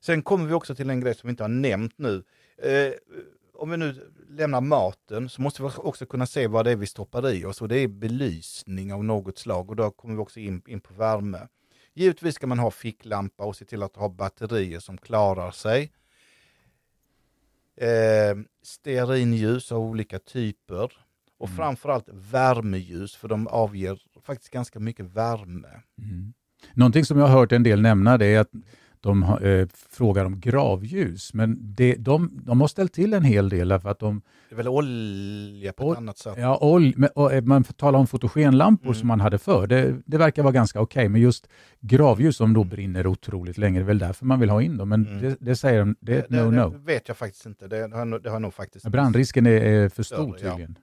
[0.00, 2.24] Sen kommer vi också till en grej som vi inte har nämnt nu.
[2.58, 2.92] Eh,
[3.54, 6.86] om vi nu lämnar maten så måste vi också kunna se vad det är vi
[6.86, 10.40] stoppar i oss och det är belysning av något slag och då kommer vi också
[10.40, 11.48] in, in på värme.
[11.94, 15.92] Givetvis ska man ha ficklampa och se till att ha batterier som klarar sig.
[17.76, 20.92] Eh, stearinljus av olika typer
[21.38, 21.56] och Mm.
[21.56, 25.82] framförallt värmeljus för de avger faktiskt ganska mycket värme.
[25.98, 26.32] Mm.
[26.74, 28.50] Någonting som jag har hört en del nämna det är att
[29.00, 33.48] de har, eh, frågar om gravljus, men det, de, de har ställt till en hel
[33.48, 36.34] del för att de, Det är väl olja på ett annat sätt.
[36.38, 38.94] ja, ol, men, och, eh, man får tala om fotogenlampor Mm.
[38.94, 41.48] som man hade förr, det, det verkar vara ganska okej, men just
[41.80, 44.88] gravljus som då brinner otroligt länge, det är väl därför man vill ha in dem,
[44.88, 45.22] men Mm.
[45.22, 46.84] det, det säger de, det är ett det, no-no.
[46.86, 47.68] vet jag faktiskt inte.
[47.68, 48.86] Det, har, det har nog faktiskt...
[48.88, 50.48] Brandrisken är, är för stor ja.
[50.50, 50.78] tydligen.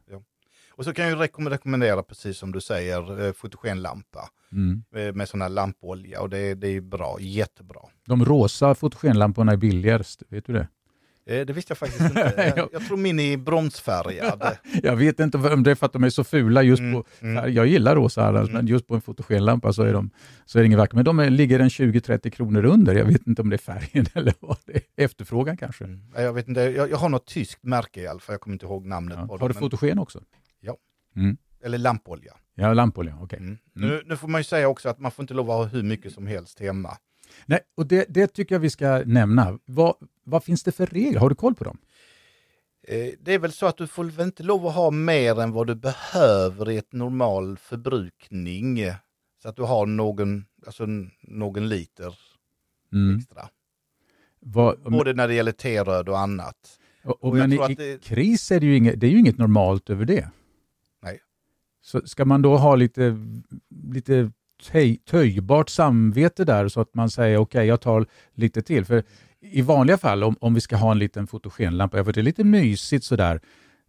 [0.80, 4.84] Och så kan jag rekomm- rekommendera, precis som du säger, eh, fotogenlampa Mm.
[4.96, 7.80] eh, med sån här lampolja och det, det är bra, jättebra.
[8.08, 10.68] De rosa fotogenlamporna är billigast, vet du det?
[11.26, 12.54] Eh, Det visste jag faktiskt inte.
[12.58, 14.58] Jag, jag tror min är bromsfärgad.
[14.84, 17.04] Jag vet inte om det är för att de är så fula just Mm, på
[17.22, 17.54] mm.
[17.54, 18.52] Jag gillar rosa Mm.
[18.52, 20.10] men just på en fotogenlampa så är, de,
[20.46, 20.96] så är det inget vackert.
[20.96, 22.96] Men de är, ligger en 20-30 kronor under.
[22.96, 24.82] Jag vet inte om det är färgen eller vad det är.
[25.06, 25.84] Efterfrågan kanske.
[25.84, 26.02] Mm.
[26.16, 28.54] Ja, Jag, vet inte, jag, jag har något tyskt märke i alla fall, jag kommer
[28.56, 29.28] inte ihåg namnet Ja.
[29.28, 29.44] på det.
[29.44, 30.22] Har du men- fotogen också?
[31.20, 31.38] Mm.
[31.64, 32.34] Eller lampolja.
[32.56, 33.40] Ja, lampolja, okej.
[33.40, 33.58] Mm.
[33.76, 33.90] Mm.
[33.90, 35.84] Nu, nu får man ju säga också att man får inte lov att ha hur
[35.84, 36.98] mycket som helst hemma.
[37.46, 39.60] Nej, och det, det tycker jag vi ska nämna.
[39.66, 41.20] Vad, vad finns det för regler?
[41.20, 41.78] Har du koll på dem?
[42.88, 45.52] Eh, Det är väl så att du får väl inte lov att ha mer än
[45.52, 48.80] vad du behöver i ett normal förbrukning.
[49.42, 50.86] Så att du har någon, alltså
[51.22, 52.16] någon liter
[52.94, 53.18] Mm.
[53.18, 53.50] extra.
[54.40, 56.80] Vad, Både när det gäller teröd och annat.
[57.04, 59.38] och, och, och men i det- kris är det ju inget, det är ju inget
[59.38, 60.30] normalt över det.
[61.82, 63.18] Så ska man då ha lite,
[63.94, 64.32] lite
[64.72, 68.86] töj, töjbart samvete där så att man säger okej, okay, jag tar lite till.
[68.86, 69.04] För
[69.42, 72.44] i vanliga fall, om, om vi ska ha en liten fotogenlampa, för det är lite
[72.44, 73.42] mysigt sådär,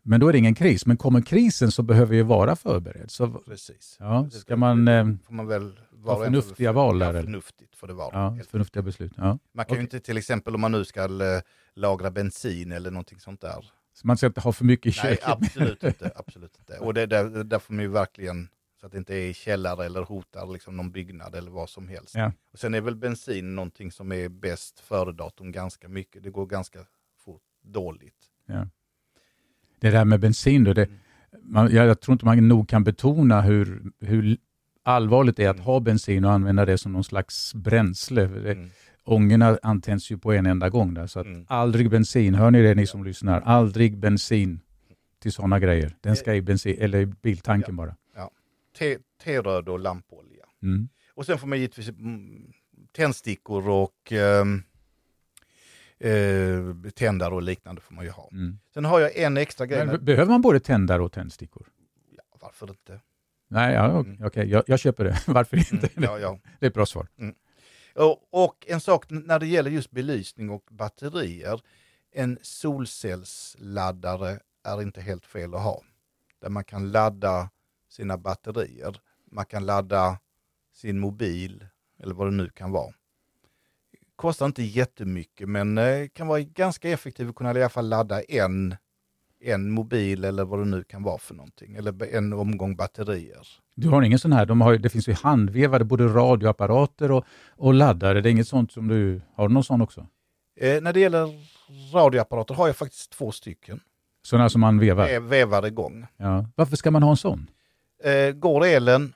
[0.02, 0.86] men då är det ingen kris.
[0.86, 3.10] Men kommer krisen så behöver vi vara förberedd.
[3.10, 3.96] Så, Precis.
[4.00, 7.14] Ja, ska man, eh, får man väl vara förnuftiga val där?
[7.14, 8.10] Ja, förnuftigt får det vara.
[8.12, 9.12] Ja, förnuftiga beslut.
[9.16, 9.38] Ja.
[9.54, 11.40] Man kan ju inte till exempel om man nu ska eh,
[11.74, 13.70] lagra bensin eller någonting sånt där.
[14.00, 15.20] Så man ska inte ha för mycket i köket?
[15.26, 16.12] Nej, absolut inte.
[16.16, 16.78] Absolut inte.
[16.78, 18.48] Och det, där, där får man ju verkligen
[18.80, 21.88] så att det inte är i källare eller hotar liksom någon byggnad eller vad som
[21.88, 22.14] helst.
[22.14, 22.32] Ja.
[22.52, 26.22] Och sen är väl bensin någonting som är bäst före datum ganska mycket.
[26.22, 26.78] Det går ganska
[27.24, 28.26] fort dåligt.
[28.46, 28.68] Ja.
[29.80, 30.98] Det där med bensin då, det, Mm.
[31.42, 34.36] man, jag, jag tror inte man nog kan betona hur, hur
[34.82, 35.66] allvarligt det är att Mm.
[35.66, 38.26] ha bensin och använda det som någon slags bränsle.
[38.26, 38.70] Det, Mm.
[39.04, 41.44] Ångorna antänds ju på en enda gång där, så att Mm.
[41.48, 44.60] aldrig bensin, hör ni det ni som lyssnar, aldrig bensin
[45.18, 45.96] till sådana grejer.
[46.00, 47.96] Den ska i bensin, eller i biltanken bara.
[48.78, 50.44] Te- Teröd och lampolja.
[50.62, 50.88] Mm.
[51.14, 52.52] Och sen får man givetvis mm,
[52.92, 54.62] tändstickor och ehm,
[55.98, 58.28] eh, tändare och liknande får man ju ha.
[58.32, 58.58] Mm.
[58.74, 59.86] Sen har jag en extra grej.
[59.86, 61.66] Men, behöver man både tändare och tändstickor?
[62.16, 63.00] ja, varför inte?
[63.48, 64.26] Nej, ja, okej, Mm.
[64.26, 65.22] okej, jag, jag köper det.
[65.26, 65.88] Varför inte?
[65.96, 66.38] Mm, ja, ja.
[66.60, 67.06] Det är ett bra svar.
[67.94, 71.60] Och, och en sak när det gäller just belysning och batterier.
[72.12, 75.82] En solcellsladdare är inte helt fel att ha.
[76.40, 77.50] Där man kan ladda
[77.88, 79.00] sina batterier.
[79.30, 80.18] Man kan ladda
[80.72, 81.66] sin mobil
[81.98, 82.94] eller vad det nu kan vara.
[84.16, 88.22] Kostar inte jättemycket men eh, kan vara ganska effektiv att kunna i alla fall ladda
[88.22, 88.76] en,
[89.40, 91.74] en mobil eller vad det nu kan vara för någonting.
[91.74, 93.48] Eller en omgång batterier.
[93.80, 97.24] Du har ingen sån här, de har, det finns ju handvevade både radioapparater och,
[97.56, 98.20] och laddare.
[98.20, 100.06] Det är inget sånt som du, har du någon sån också?
[100.60, 101.28] Eh, när det gäller
[101.94, 103.80] radioapparater har jag faktiskt två stycken.
[104.22, 105.08] Sådana som man vevar?
[105.08, 106.06] Är vevar igång.
[106.16, 106.46] Ja.
[106.54, 107.50] Varför ska man ha en sån?
[108.04, 109.12] Eh, går elen,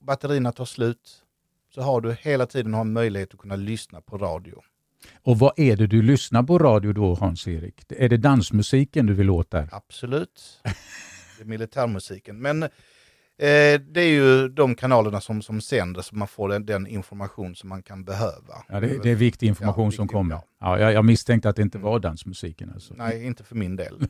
[0.00, 1.24] batterierna tar slut,
[1.74, 4.62] så har du hela tiden har en möjlighet att kunna lyssna på radio.
[5.22, 7.84] Och vad är det du lyssnar på radio då, Hans-Erik?
[7.88, 9.68] Är det dansmusiken du vill åt där?
[9.72, 10.60] Absolut.
[11.38, 12.38] Det är militärmusiken.
[12.40, 12.68] Men
[13.38, 17.54] eh, det är ju de kanalerna som, som sänder så man får den, den information
[17.56, 18.54] som man kan behöva.
[18.68, 20.34] Ja, det, det är viktig information Ja, som viktig, kommer.
[20.34, 20.44] ja.
[20.60, 21.90] Ja, jag, jag misstänkte att det inte Mm.
[21.90, 22.70] var dansmusiken.
[22.74, 22.94] Alltså.
[22.96, 23.98] Nej, inte för min del.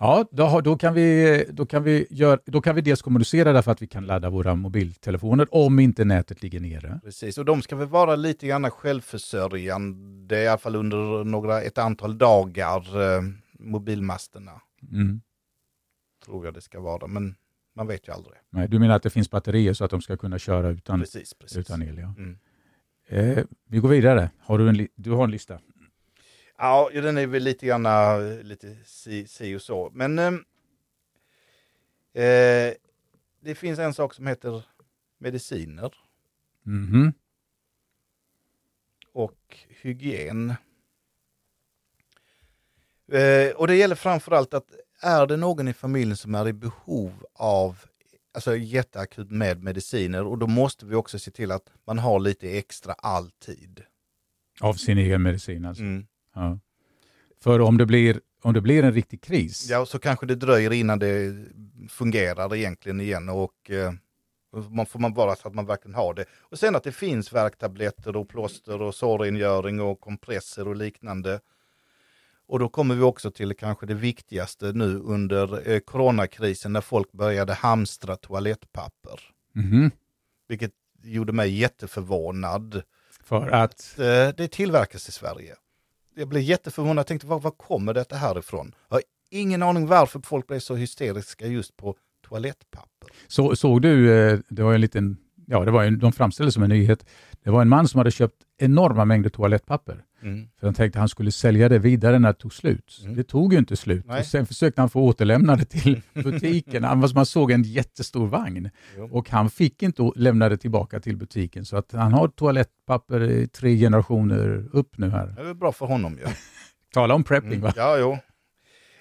[0.00, 3.72] Ja, då, då, kan vi, då, kan vi gör, då kan vi dels kommunicera därför
[3.72, 7.00] att vi kan ladda våra mobiltelefoner om inte nätet ligger nere.
[7.04, 11.78] Precis, och de ska väl vara lite grann självförsörjande, i alla fall under några, ett
[11.78, 13.22] antal dagar, eh,
[13.58, 14.52] mobilmasterna.
[14.92, 15.20] Mm.
[16.24, 17.34] Tror jag det ska vara, men
[17.78, 18.36] man vet ju aldrig.
[18.50, 21.34] Nej, du menar att det finns batterier så att de ska kunna köra utan, Precis,
[21.34, 21.58] precis.
[21.58, 21.98] utan el?
[21.98, 22.14] Ja.
[22.18, 22.38] Mm.
[23.06, 24.30] Eh, vi går vidare.
[24.40, 25.60] Har du, en du har en lista?
[26.56, 29.90] Ja, den är väl lite grann eh, lite si, si och så.
[29.94, 30.44] Men ehm,
[32.12, 32.72] eh,
[33.40, 34.64] det finns en sak som heter
[35.18, 35.94] mediciner
[36.62, 37.12] Mhm.
[39.12, 40.54] och hygien.
[43.12, 47.12] Eh, och det gäller framförallt att är det någon i familjen som är i behov
[47.34, 47.78] av
[48.34, 52.58] alltså jätteakut med mediciner och då måste vi också se till att man har lite
[52.58, 53.82] extra alltid.
[54.60, 55.82] Av sin egen medicin alltså?
[55.82, 56.06] Mm.
[56.34, 56.58] Ja.
[57.40, 60.72] För om det, blir, om det blir en riktig kris, Ja, så kanske det dröjer
[60.72, 61.44] innan det
[61.88, 63.92] fungerar egentligen igen och eh,
[64.70, 66.24] man får man bara så att man verkligen har det.
[66.30, 71.40] Och sen att det finns värktabletter och plåster och sårrengöring och kompresser och liknande.
[72.48, 77.12] Och då kommer vi också till kanske det viktigaste nu under eh, coronakrisen när folk
[77.12, 79.20] började hamstra toalettpapper.
[79.52, 79.90] Mhm.
[80.48, 82.82] Vilket gjorde mig jätteförvånad.
[83.24, 83.98] för att...
[83.98, 84.04] Eh,
[84.36, 85.54] det tillverkas i Sverige.
[86.14, 88.74] Jag blev jätteförvånad, jag tänkte var, var kommer detta härifrån?
[88.88, 91.96] Jag har ingen aning varför folk blev så hysteriska just på
[92.28, 93.08] toalettpapper.
[93.26, 96.62] Så, såg du, eh, det var en liten, ja det var en, de framställde som
[96.62, 97.06] en nyhet,
[97.44, 100.04] det var en man som hade köpt enorma mängder toalettpapper.
[100.60, 103.00] För han tänkte att han skulle sälja det vidare när det tog slut.
[103.02, 103.16] Mm.
[103.16, 104.04] Det tog ju inte slut.
[104.06, 104.20] Nej.
[104.20, 106.82] Och sen försökte han få återlämna det till butiken.
[106.82, 108.70] Som man såg en jättestor vagn.
[108.96, 109.08] Jo.
[109.12, 111.64] Och han fick inte lämna det tillbaka till butiken.
[111.64, 115.26] Så att han har toalettpapper i tre generationer upp nu här.
[115.36, 116.24] Det är bra för honom ju.
[116.94, 117.72] Tala om prepping va?
[117.76, 118.18] Ja, jo.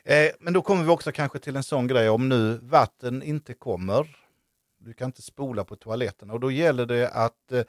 [0.05, 3.53] Eh, men då kommer vi också kanske till en sån grej om nu vatten inte
[3.53, 4.15] kommer.
[4.79, 7.61] Du kan inte spola på toaletten och då gäller det att eh,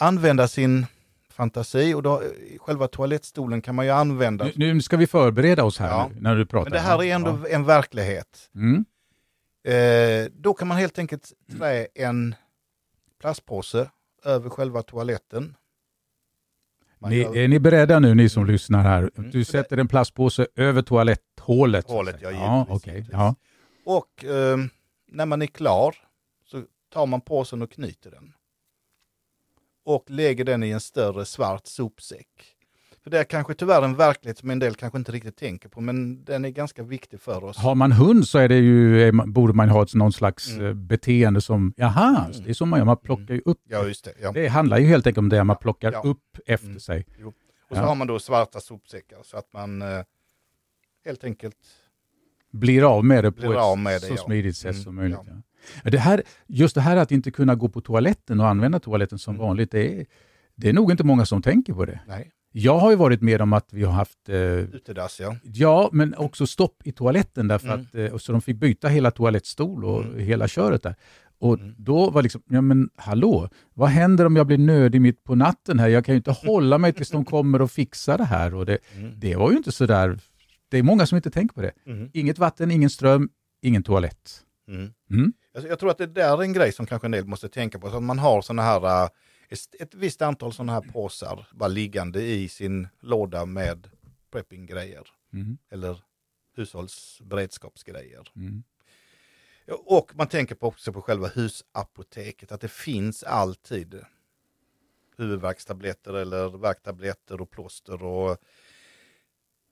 [0.00, 0.86] använda sin
[1.30, 2.22] fantasi och då,
[2.58, 4.44] själva toalettstolen kan man ju använda.
[4.56, 6.10] Nu, nu ska vi förbereda oss här Ja.
[6.14, 6.70] nu, när du pratar.
[6.70, 7.48] Men det här är ändå Ja.
[7.48, 8.50] en verklighet.
[8.54, 8.84] Mm.
[9.64, 12.34] Eh, då kan man helt enkelt trä en
[13.20, 13.90] plastpåse
[14.24, 15.56] över själva toaletten.
[16.98, 19.10] Man Ni, gör- är ni beredda nu ni som lyssnar här?
[19.16, 19.30] Mm.
[19.30, 21.86] Du sätter en plastpåse över toaletthålet.
[21.90, 23.08] Hålet, ja, ja, givetvis.
[23.12, 23.34] Ja.
[23.84, 24.56] Och eh,
[25.08, 25.96] när man är klar
[26.50, 28.32] så tar man påsen och knyter den.
[29.94, 32.28] Och lägger den i en större svart sopsäck.
[33.02, 35.80] För det är kanske tyvärr en verklighet som en del kanske inte riktigt tänker på,
[35.80, 37.56] men den är ganska viktig för oss.
[37.56, 40.66] Har man hund så är det ju, borde man ha ett, någon slags Mm.
[40.66, 42.44] eh, beteende som, jaha, Mm.
[42.44, 43.58] det är som man gör, man plockar ju upp.
[43.68, 44.12] Ja, just det.
[44.22, 44.32] Ja.
[44.32, 46.02] Det handlar ju helt enkelt om det, man plockar Ja.
[46.04, 46.80] upp efter Mm.
[46.80, 47.06] sig.
[47.70, 50.02] Och så har man då svarta sopsäckar så att man eh,
[51.04, 51.56] helt enkelt
[52.52, 55.18] Blir av med det på ett med det, så smidigt sätt Mm, som möjligt.
[55.84, 59.34] Det här, just det här att inte kunna gå på toaletten och använda toaletten som
[59.34, 59.46] Mm.
[59.46, 60.06] vanligt, det är,
[60.56, 62.00] det är nog inte många som tänker på det.
[62.08, 65.36] Nej, Jag har ju varit med om att vi har haft eh, utedass ja.
[65.42, 67.80] Ja, men också stopp i toaletten därför Mm.
[67.80, 70.18] att eh, så de fick byta hela toalettstol och Mm.
[70.18, 70.94] hela köret där.
[71.40, 71.74] Och Mm.
[71.78, 75.78] då var liksom, ja men hallå, vad händer om jag blir nödig mitt på natten
[75.78, 75.88] här?
[75.88, 78.54] Jag kan ju inte hålla mig tills de kommer och fixar det här.
[78.54, 79.12] Och det, Mm.
[79.16, 80.18] det var ju inte så där,
[80.70, 81.72] det är många som inte tänker på det.
[81.86, 82.10] Mm.
[82.12, 83.28] Inget vatten, ingen ström,
[83.62, 84.40] ingen toalett.
[85.52, 85.58] Mm.
[85.58, 87.78] Alltså, jag tror att det där är en grej som kanske en del måste tänka
[87.78, 87.90] på.
[87.90, 89.08] Så att man har såna här, eh,
[89.48, 93.90] ett, ett visst antal sådana här påsar bara liggande i sin låda med
[94.30, 95.06] prepping-grejer.
[95.32, 95.58] Mm.
[95.70, 96.02] Eller
[96.56, 98.28] hushållsberedskapsgrejer.
[98.36, 98.62] Mm.
[99.70, 104.00] Och man tänker på också på själva husapoteket, att det finns alltid
[105.16, 108.38] huvudvärkstabletter eller värktabletter och plåster och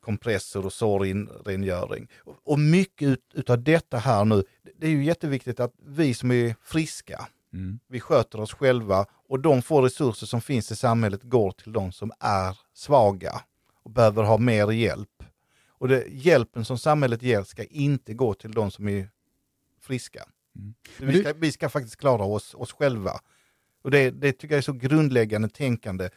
[0.09, 2.09] kompressor och sårrengöring.
[2.45, 4.45] Och- mycket ut, utav detta här nu,
[4.79, 7.79] det är ju jätteviktigt att vi som är friska, Mm.
[7.89, 11.93] vi sköter oss själva och de få resurser som finns i samhället går till de
[11.93, 13.41] som är svaga
[13.85, 15.23] och behöver ha mer hjälp.
[15.69, 19.09] Och det, hjälpen som samhället ger ska inte gå till de som är
[19.81, 20.25] friska.
[20.57, 20.75] Mm.
[20.99, 23.21] Vi, ska, vi ska faktiskt klara oss, oss själva.
[23.83, 26.09] Och det, det tycker jag är så grundläggande tänkande.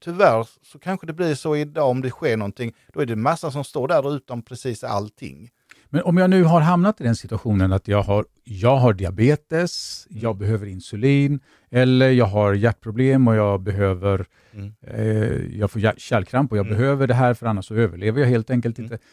[0.00, 3.50] Tyvärr så kanske det blir så idag om det sker någonting, då är det massa
[3.50, 5.50] som står där utan precis allting.
[5.88, 10.06] Men om jag nu har hamnat i den situationen att jag har, jag har diabetes,
[10.10, 10.22] Mm.
[10.22, 14.74] jag behöver insulin, eller jag har hjärtproblem och jag behöver Mm.
[14.86, 16.78] eh, jag får kärlkramp och jag Mm.
[16.78, 18.92] behöver det här för annars så överlever jag helt enkelt Mm.
[18.92, 19.04] inte.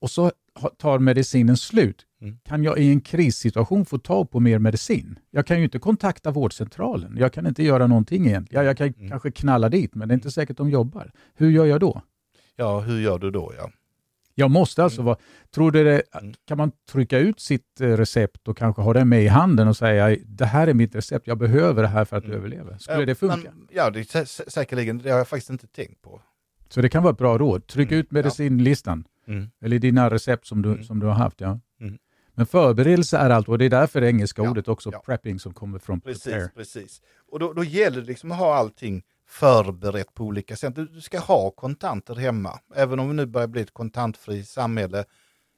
[0.00, 0.32] Och så
[0.78, 2.06] tar medicinen slut.
[2.22, 2.38] Mm.
[2.44, 5.18] Kan jag i en krissituation få tag på mer medicin?
[5.30, 7.16] Jag kan ju inte kontakta vårdcentralen.
[7.18, 8.62] Jag kan inte göra någonting egentligen.
[8.64, 9.08] Ja, jag kan Mm.
[9.10, 11.12] kanske knalla dit, men det är inte säkert de jobbar.
[11.34, 12.02] Hur gör jag då?
[12.56, 13.52] Ja, hur gör du då?
[13.58, 13.70] Ja?
[14.34, 15.06] Jag måste alltså Mm.
[15.06, 15.16] vara...
[15.54, 16.34] Tror du det, Mm.
[16.48, 19.76] kan man trycka ut sitt eh, recept och kanske ha det med i handen och
[19.76, 22.36] säga det här är mitt recept, jag behöver det här för att Mm.
[22.36, 22.78] överleva.
[22.78, 23.36] Skulle det funka?
[23.36, 24.98] men- ja, det är sä- säkerligen.
[24.98, 26.20] Det har jag faktiskt inte tänkt på.
[26.68, 27.66] Så det kan vara ett bra råd.
[27.66, 28.00] Tryck Mm.
[28.00, 29.04] ut medicinlistan.
[29.26, 29.50] Mm.
[29.60, 30.84] Eller dina recept som du, Mm.
[30.84, 31.40] som du har haft.
[31.40, 31.60] Ja.
[31.80, 31.98] Mm.
[32.34, 35.02] Men förberedelse är allt och det är därför det engelska Ja, ordet också ja.
[35.06, 36.48] prepping som kommer från Precis, prepare.
[36.56, 37.02] precis.
[37.30, 40.74] Och då, då gäller det liksom att ha allting förberett på olika sätt.
[40.74, 42.58] Du, du ska ha kontanter hemma.
[42.74, 45.04] Även om vi nu börjar bli ett kontantfri samhälle.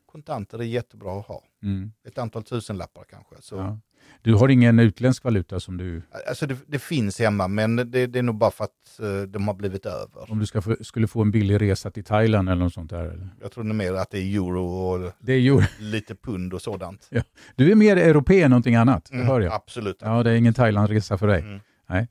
[0.07, 1.43] Kontanter är jättebra att ha.
[1.63, 1.93] Mm.
[2.09, 3.35] Ett antal tusenlappar kanske.
[3.41, 3.79] Så, Ja.
[4.23, 8.19] Du har ingen utländsk valuta som du, Alltså det, det finns hemma men det, det
[8.19, 10.31] är nog bara för att eh, de har blivit över.
[10.33, 13.05] om du ska få, skulle få en billig resa till Thailand eller något sånt där?
[13.05, 13.29] Eller?
[13.41, 17.11] Jag tror mer att det är euro och Det är ju, lite pund och sådant.
[17.57, 19.53] du är mer europé än någonting annat, det hör jag.
[19.53, 19.99] Absolut.
[20.01, 21.41] Ja, det är ingen Thailandresa för dig.
[21.41, 21.61] Mm.
[21.87, 22.09] Nej.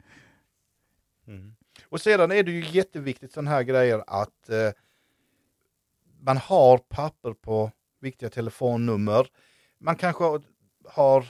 [1.28, 1.56] Mm.
[1.90, 4.72] Och sedan är det ju jätteviktigt sådana här grejer att eh,
[6.22, 7.72] man har papper på
[8.02, 9.28] viktiga telefonnummer.
[9.80, 10.24] Man kanske
[10.90, 11.26] har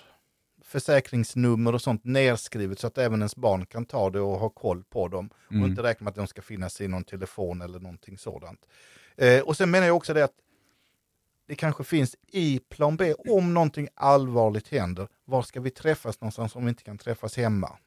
[0.73, 4.83] försäkringsnummer och sånt nedskrivet så att även ens barn kan ta det och ha koll
[4.83, 5.29] på dem.
[5.47, 5.69] Och Mm.
[5.69, 8.65] inte räkna med att de ska finnas i någon telefon eller någonting sådant.
[9.17, 10.33] Eh, och sen menar jag också det att
[11.47, 16.55] det kanske finns i plan B, om någonting allvarligt händer, var ska vi träffas någonstans
[16.55, 17.77] om vi inte kan träffas hemma?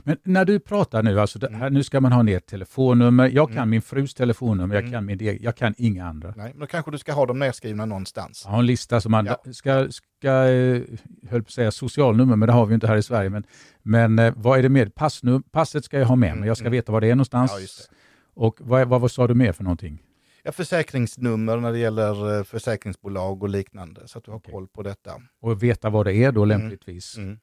[0.00, 1.60] Men när du pratar nu, alltså det Mm.
[1.60, 3.28] här, nu ska man ha ner telefonnummer.
[3.28, 3.70] Jag kan Mm.
[3.70, 4.92] min frus telefonnummer, jag Mm.
[4.92, 6.34] kan min jag kan inga andra.
[6.36, 8.42] Nej, men då kanske du ska ha dem nedskrivna någonstans.
[8.44, 9.52] Jag har en lista som man Ja.
[9.52, 10.82] ska, ska eh,
[11.28, 13.30] höll på att säga socialnummer, men det har vi inte här i Sverige.
[13.30, 13.44] Men,
[13.82, 14.86] men eh, vad är det mer?
[14.86, 16.72] Passnum, passet ska jag ha med Mm, mig, jag ska mm.
[16.72, 17.88] veta var det är någonstans.
[17.90, 17.96] Ja.
[18.34, 20.02] Och vad, vad, vad sa du mer för någonting?
[20.42, 24.52] Ja, försäkringsnummer när det gäller eh, försäkringsbolag och liknande, så att du har Okej.
[24.52, 25.10] koll på detta.
[25.40, 26.58] Och veta vad det är då Mm.
[26.60, 27.16] lämpligtvis.
[27.16, 27.38] Mm.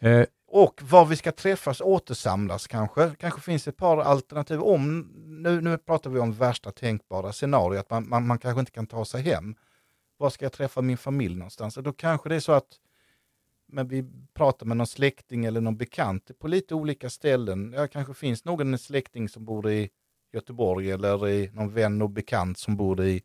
[0.00, 3.14] Eh, och var vi ska träffas återsamlas kanske.
[3.18, 4.60] Kanske finns ett par alternativ.
[4.60, 8.72] Om, nu, nu pratar vi om värsta tänkbara scenario, att man, man, man kanske inte
[8.72, 9.54] kan ta sig hem.
[10.16, 11.74] Var ska jag träffa min familj någonstans?
[11.74, 12.80] Då kanske det är så att
[13.68, 17.72] men vi pratar med någon släkting eller någon bekant på lite olika ställen.
[17.76, 19.90] Ja, kanske finns någon släkting som bor i
[20.32, 23.22] Göteborg eller i någon vän och bekant som bor i,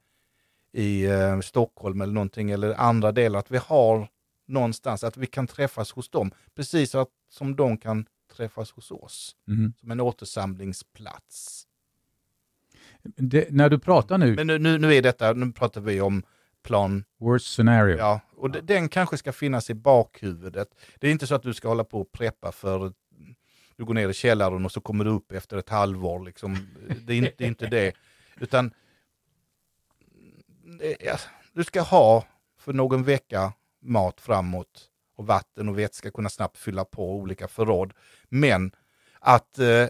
[0.73, 3.39] i eh, Stockholm eller någonting eller andra delar.
[3.39, 4.07] Att vi har
[4.51, 6.31] någonstans, att vi kan träffas hos dem.
[6.55, 9.35] Precis så att, som de kan träffas hos oss.
[9.47, 9.73] mhm.
[9.79, 11.67] Som en återsamlingsplats.
[13.03, 16.23] det, när du pratar nu, Men nu, nu, nu är detta, nu pratar vi om
[16.63, 17.97] plan, worst scenario.
[17.97, 18.61] ja, Och ja.
[18.61, 20.67] den kanske ska finnas i bakhuvudet.
[20.99, 22.93] Det är inte så att du ska hålla på och preppa för
[23.75, 26.25] du går ner i källaren och så kommer du upp efter ett halvår.
[26.25, 26.67] Liksom.
[27.05, 27.93] Det, är inte, det är inte det.
[28.39, 28.71] Utan
[30.99, 31.17] ja,
[31.53, 32.25] du ska ha
[32.57, 37.93] för någon vecka mat framåt och vatten och vätska kunna snabbt fylla på olika förråd.
[38.29, 38.71] Men
[39.19, 39.87] att eh,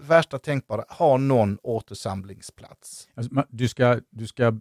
[0.00, 3.08] värsta tänkbara, ha någon återsamlingsplats.
[3.14, 4.60] Alltså, du, ska, du, ska,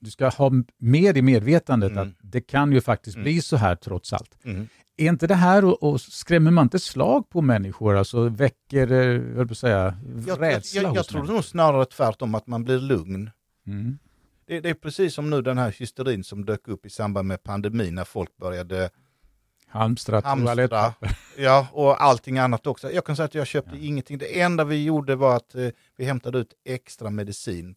[0.00, 2.08] du ska ha med i medvetandet mm.
[2.08, 3.24] att det kan ju faktiskt mm.
[3.24, 4.38] bli så här trots allt.
[4.44, 4.68] Mm.
[4.96, 9.36] Är inte det här och, och, skrämmer man inte slag på människor, alltså väcker, eh,
[9.36, 13.30] jag säga, jag, rädsla Jag, jag, jag tror nog snarare tvärtom, att man blir lugn.
[14.46, 17.42] Det, det, är precis som nu den här hysterin som dök upp i samband med
[17.42, 18.90] pandemin när folk började
[19.66, 20.94] Hamstra, hamstra
[21.36, 22.92] ja, och allting annat också.
[22.92, 23.82] Jag kan säga att jag köpte ja.
[23.82, 24.18] ingenting.
[24.18, 27.74] Det enda vi gjorde var att eh, vi hämtade ut extra medicin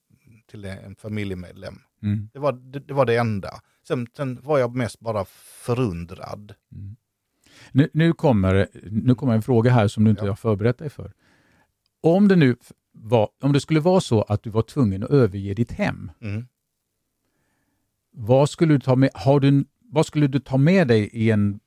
[0.50, 1.80] till en familjemedlem.
[2.04, 2.30] Mm.
[2.34, 3.50] Det, var, det, det, var det enda.
[3.88, 5.26] Sen, sen, var jag mest bara
[5.66, 6.54] förundrad.
[6.72, 6.96] Mm.
[7.72, 10.32] Nu, nu, kommer, nu kommer en fråga här som du inte ja.
[10.32, 11.14] har förberett dig för.
[12.02, 12.56] Om det nu
[12.92, 16.48] var, om det skulle vara så att du var tvungen att överge ditt hem, mm.
[18.18, 21.60] Vad, skulle du ta med, har du, vad skulle du ta med dig i en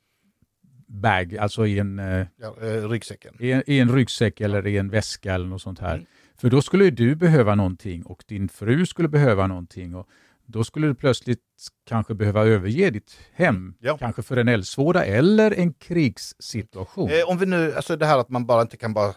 [0.87, 3.37] bag, alltså i en, eh, ja, eh, ryggsäcken.
[3.41, 5.95] I, en, I en ryggsäck eller i en väska eller något sånt här.
[5.95, 6.07] Mm.
[6.37, 9.95] För då skulle du behöva någonting och din fru skulle behöva någonting.
[9.95, 10.09] Och
[10.47, 11.41] då skulle du plötsligt
[11.87, 13.99] kanske behöva överge ditt hem, ja.
[13.99, 17.11] kanske för en eldsvåda eller en krigssituation.
[17.11, 19.15] Eh, om vi nu, alltså det här att man bara inte kan bara, eh,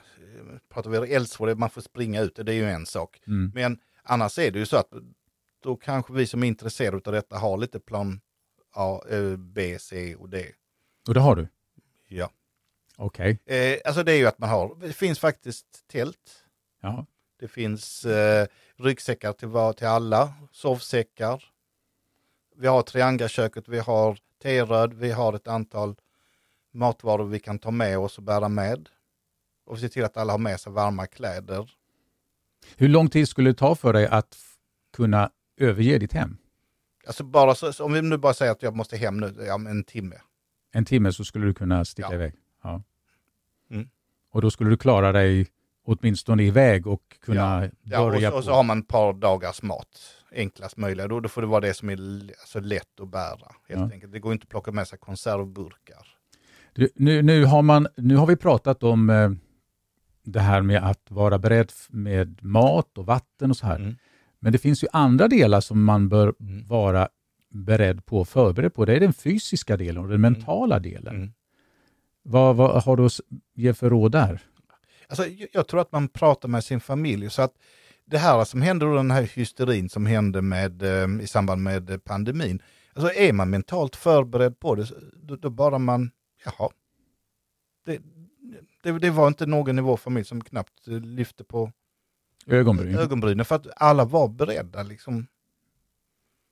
[0.73, 3.21] prata vi eldsvåda, man får springa ut, det är ju en sak.
[3.27, 3.51] Mm.
[3.55, 4.89] Men annars är det ju så att
[5.63, 8.21] då kanske vi som är intresserade av detta har lite plan
[8.71, 9.01] A,
[9.37, 10.45] B, C och D.
[11.07, 11.47] Och det har du?
[12.07, 12.29] Ja.
[12.95, 13.39] Okej.
[13.45, 13.73] Okay.
[13.73, 16.43] Eh, alltså det är ju att man har, det finns faktiskt tält.
[16.81, 17.05] Ja.
[17.39, 21.43] Det finns eh, ryggsäckar till, till alla, sovsäckar.
[22.55, 25.95] Vi har triangaköket, vi har teröd, vi har ett antal
[26.71, 28.89] matvaror vi kan ta med oss och bära med.
[29.65, 31.71] Och se till att alla har med sig varma kläder.
[32.75, 34.37] Hur lång tid skulle det ta för dig att
[34.93, 36.37] kunna överge ditt hem?
[37.07, 39.83] Alltså bara så, om vi nu bara säger att jag måste hem nu, ja, en
[39.83, 40.15] timme
[40.73, 42.15] en timme så skulle du kunna sticka ja.
[42.15, 42.33] iväg.
[42.63, 42.83] Ja.
[43.71, 43.89] Mm.
[44.31, 45.47] Och då skulle du klara dig
[45.85, 47.99] åtminstone iväg och kunna ja.
[47.99, 49.99] börja ja, och, så, och så har man ett par dagars mat,
[50.31, 51.07] enklast möjliga.
[51.07, 53.51] Då, då får det vara det som är alltså, lätt att bära.
[53.67, 53.89] Helt ja.
[53.91, 54.11] enkelt.
[54.11, 56.07] Det går inte att plocka med sig konservburkar.
[56.73, 59.31] Du, nu, nu, har man, nu har vi pratat om eh,
[60.23, 63.75] det här med att vara beredd med mat och vatten och så här.
[63.75, 63.95] Mm.
[64.43, 66.67] Men det finns ju andra delar som man bör mm.
[66.67, 67.09] vara
[67.49, 68.85] beredd på och förberedd på.
[68.85, 70.33] Det är den fysiska delen och den mm.
[70.33, 71.15] mentala delen.
[71.15, 71.33] Mm.
[72.23, 73.19] Vad, vad, har du att
[73.53, 74.41] ge för råd där?
[75.07, 77.29] Alltså, jag tror att man pratar med sin familj.
[77.29, 77.53] så att
[78.05, 82.61] Det här som hände, den här hysterin som hände med, eh, i samband med pandemin.
[82.93, 86.11] Alltså är man mentalt förberedd på det, då, då bara man,
[86.45, 86.69] jaha.
[87.85, 88.01] Det,
[88.83, 91.71] det, det, var inte någon i vår familj som knappt lyfte på
[92.47, 92.99] ögonbrynen.
[92.99, 94.83] ögonbrynen för att alla var beredda.
[94.83, 95.27] Liksom.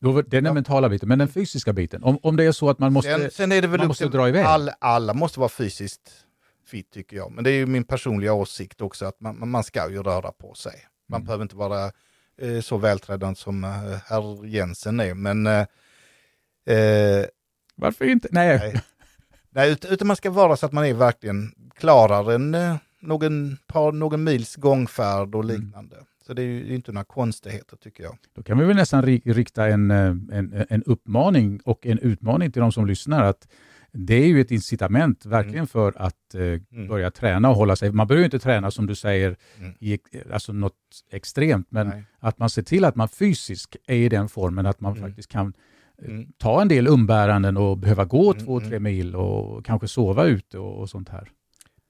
[0.01, 0.53] Då, är den ja.
[0.53, 2.03] mentala biten, men den fysiska biten.
[2.03, 4.07] Om, om det är så att man måste, sen, sen är det väl man måste
[4.07, 4.45] dra iväg?
[4.45, 6.11] All, alla måste vara fysiskt
[6.65, 7.31] fit tycker jag.
[7.31, 10.53] Men det är ju min personliga åsikt också att man, man ska ju röra på
[10.53, 10.87] sig.
[11.09, 11.25] Man mm.
[11.25, 11.91] behöver inte vara
[12.41, 13.69] eh, så välträdande som eh,
[14.05, 15.13] herr Jensen är.
[15.13, 15.65] Men, eh,
[16.75, 17.25] eh
[17.75, 18.27] Varför inte?
[18.31, 18.57] Nej.
[18.59, 18.81] nej.
[19.49, 23.91] nej utan man ska vara så att man är verkligen klarar en, eh, någon, par,
[23.91, 25.55] någon mils gångfärd och mm.
[25.55, 25.95] liknande.
[25.95, 26.07] Mm.
[26.27, 28.17] Så det är ju inte några konstigheter tycker jag.
[28.35, 29.97] Då kan vi väl nästan rikta en, eh,
[30.31, 33.23] en, en uppmaning och en utmaning till de som lyssnar.
[33.23, 33.47] att
[33.93, 35.67] det är ju ett incitament verkligen mm.
[35.67, 36.87] för att eh, mm.
[36.87, 37.91] börja träna och hålla sig.
[37.91, 39.73] Man behöver inte träna som du säger, mm.
[39.79, 39.99] i,
[40.33, 40.73] alltså något
[41.11, 42.03] extremt, men Nej.
[42.19, 45.09] att man ser till att man fysiskt är i den formen att man mm.
[45.09, 45.53] faktiskt kan
[46.01, 46.27] eh, mm.
[46.37, 50.79] ta en del umbäranden och behöva gå två, tre mil och kanske sova ute och,
[50.79, 51.29] och sånt här.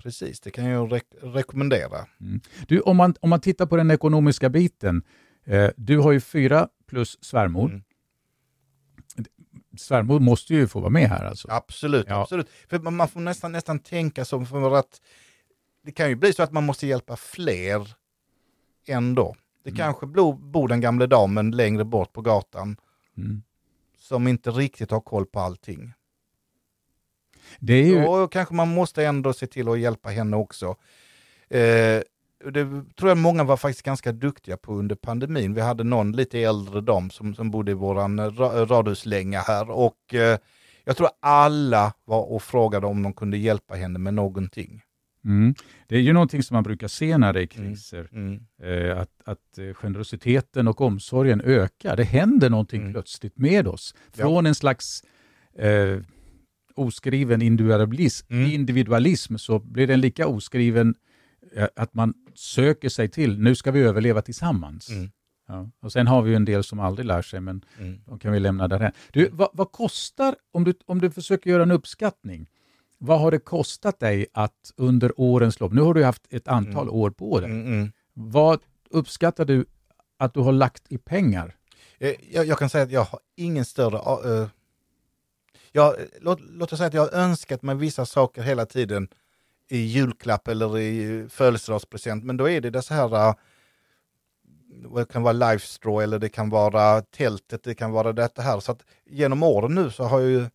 [0.04, 2.08] Precis, det kan jag re rekommendera.
[2.22, 2.42] Mm.
[2.68, 5.04] Du, om, man, om man tittar på den ekonomiska biten.
[5.46, 7.70] Eh, du har ju fyra plus svärmor.
[7.70, 7.84] Mm.
[9.78, 11.48] Svärmor måste ju få vara med här alltså.
[11.52, 12.22] Absolut, ja.
[12.22, 12.50] absolut.
[12.70, 15.02] För man får nästan, nästan tänka som för att
[15.84, 17.96] det kan ju bli så att man måste hjälpa fler
[18.88, 19.36] ändå.
[19.64, 19.78] Det mm.
[19.78, 22.78] kanske bor, bor den gamle damen längre bort på gatan
[23.18, 23.42] mm.
[23.98, 25.94] som inte riktigt har koll på allting.
[27.60, 28.02] Det är ju...
[28.02, 30.76] Då kanske man måste ändå se till att hjälpa henne också.
[31.50, 32.02] Eh,
[32.52, 35.54] det tror jag många var faktiskt ganska duktiga på under pandemin.
[35.54, 38.20] Vi hade någon lite äldre dam som, som bodde i våran
[38.68, 40.38] radhuslänga här och eh,
[40.84, 44.82] jag tror alla var och frågade om de kunde hjälpa henne med någonting.
[45.26, 45.56] Mm.
[45.88, 47.70] Det är ju någonting som man brukar se när det är mm.
[47.70, 48.46] kriser, mm.
[48.64, 51.98] Eh, att, att eh, generositeten och omsorgen ökar.
[51.98, 52.94] Det händer någonting mm.
[52.94, 53.96] plötsligt med oss.
[54.14, 54.50] Från ja.
[54.50, 55.04] en slags
[55.58, 55.98] eh,
[56.82, 58.52] oskriven individualism, Mm.
[58.52, 60.96] individualism så blir den lika oskriven
[61.56, 64.90] eh, att man söker sig till, nu ska vi överleva tillsammans.
[64.90, 65.12] Mm.
[65.48, 65.70] Ja.
[65.82, 68.00] Och sen har vi ju en del som aldrig lär sig, men Mm.
[68.06, 68.92] de kan vi lämna därhän.
[69.14, 72.48] Du, vad, vad kostar, om du, om du försöker göra en uppskattning,
[72.98, 76.84] vad har det kostat dig att under årens lopp, nu har du haft ett antal
[76.88, 76.96] Mm.
[76.96, 77.92] år på dig, Mm, mm.
[78.14, 78.60] vad
[78.90, 79.66] uppskattar du
[80.20, 81.56] att du har lagt i pengar?
[82.00, 83.98] Eh, Jag, jag kan säga att jag har ingen större...
[85.72, 89.08] Jag, låt, låt oss säga att jag har önskat mig vissa saker hela tiden
[89.70, 93.28] i julklapp eller i födelsedagspresent, men då är det så här...
[93.30, 93.36] Uh,
[94.96, 98.60] det kan vara Lifestraw eller det kan vara tältet, det kan vara detta här.
[98.60, 100.46] Så att genom åren nu så har jag ju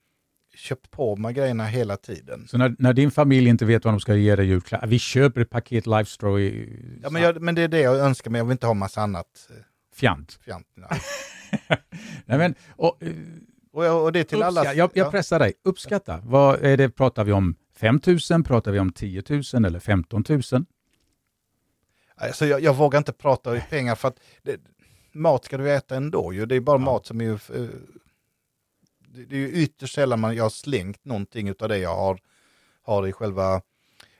[0.55, 2.49] köpt på mig grejerna hela tiden.
[2.49, 5.41] Så när, när din familj inte vet vad de ska ge dig julklapp, vi köper
[5.41, 8.45] ett paket Lifestraw i Ja, men, jag, men det är det jag önskar mig, jag
[8.45, 9.57] vill inte ha massa annat eh,
[9.95, 10.39] fjant.
[10.45, 10.67] fjant.
[10.75, 11.01] Nej.
[12.25, 13.12] Nej, men, och, eh,
[13.77, 14.64] Och, och det till alla...
[14.64, 15.11] jag, jag ja.
[15.11, 16.20] pressar dig, uppskatta.
[16.24, 18.01] Vad är det, pratar vi om 5
[18.31, 20.43] 000, pratar vi om 10 000 eller 15 000?
[22.14, 24.61] Alltså jag, jag vågar inte prata i pengar för att det,
[25.12, 26.47] mat ska du äta ändå ju.
[26.47, 26.85] Det är bara Ja.
[26.85, 27.39] mat som är eh,
[28.99, 32.18] Det, det är ju ytterst sällan man, jag har slängt någonting av det jag har,
[32.83, 33.61] har i själva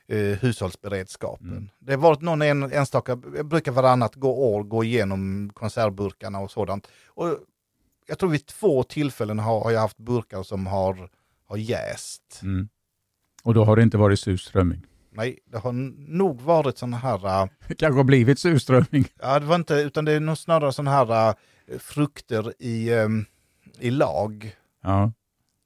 [0.07, 1.51] eh, hushållsberedskapen.
[1.51, 1.69] Mm.
[1.79, 6.51] Det har varit någon en, enstaka, jag brukar varannat gå år gå igenom konservburkarna och
[6.51, 6.87] sådant.
[7.07, 7.37] Och
[8.07, 11.09] jag tror vid två tillfällen har, har jag haft burkar som har,
[11.45, 12.39] har jäst.
[12.43, 12.69] Mm.
[13.43, 14.85] Och då har det inte varit surströmming.
[15.11, 15.71] Nej, det har
[16.11, 17.43] nog varit sådana här...
[17.43, 19.05] eh, Det kanske har blivit surströmming.
[19.21, 23.25] Ja, det var inte, utan det är nog snarare sådana här äh, frukter i, ehm,
[23.79, 24.55] i lag.
[24.83, 25.11] Ja.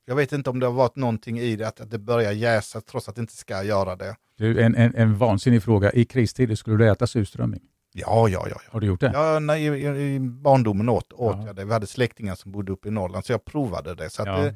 [0.05, 2.81] Jag vet inte om det har varit någonting i det, att, att det börjar jäsa
[2.81, 4.15] trots att det inte ska göra det.
[4.37, 5.91] Du, en, en, en vansinnig fråga.
[5.91, 7.61] I kristider, skulle du äta surströmming?
[7.93, 8.47] Ja, ja, ja.
[8.49, 8.71] ja.
[8.71, 9.11] Har du gjort det?
[9.13, 11.45] Ja, nej, i, i, barndomen åt, åt Ja.
[11.45, 11.65] jag det.
[11.65, 14.09] Vi hade släktingar som bodde uppe i Norrland, så jag provade det.
[14.09, 14.37] Så Ja.
[14.41, 14.55] det,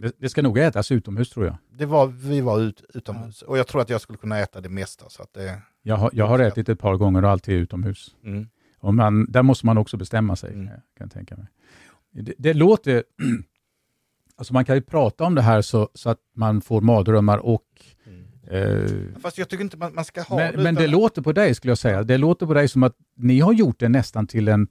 [0.00, 1.56] Det, det ska nog ätas utomhus tror jag.
[1.78, 3.42] det var, vi var ut, utomhus.
[3.42, 5.08] Och jag tror att jag skulle kunna äta det mesta.
[5.08, 6.46] Så att det, Jag har, jag har Ja.
[6.46, 8.16] ätit ett par gånger och alltid utomhus.
[8.24, 8.48] mm.
[8.80, 10.66] Och man, där måste man också bestämma sig, Mm.
[10.68, 11.46] kan jag tänka mig.
[12.12, 13.04] Det, det låter...
[14.38, 17.64] Alltså man kan ju prata om det här så, så att man får mardrömmar och...
[18.50, 18.90] Eh,
[19.22, 21.54] Fast jag tycker inte man, man ska ha men, men utan- det låter på dig,
[21.54, 24.48] skulle jag säga, det låter på dig som att ni har gjort det nästan till
[24.48, 24.68] en,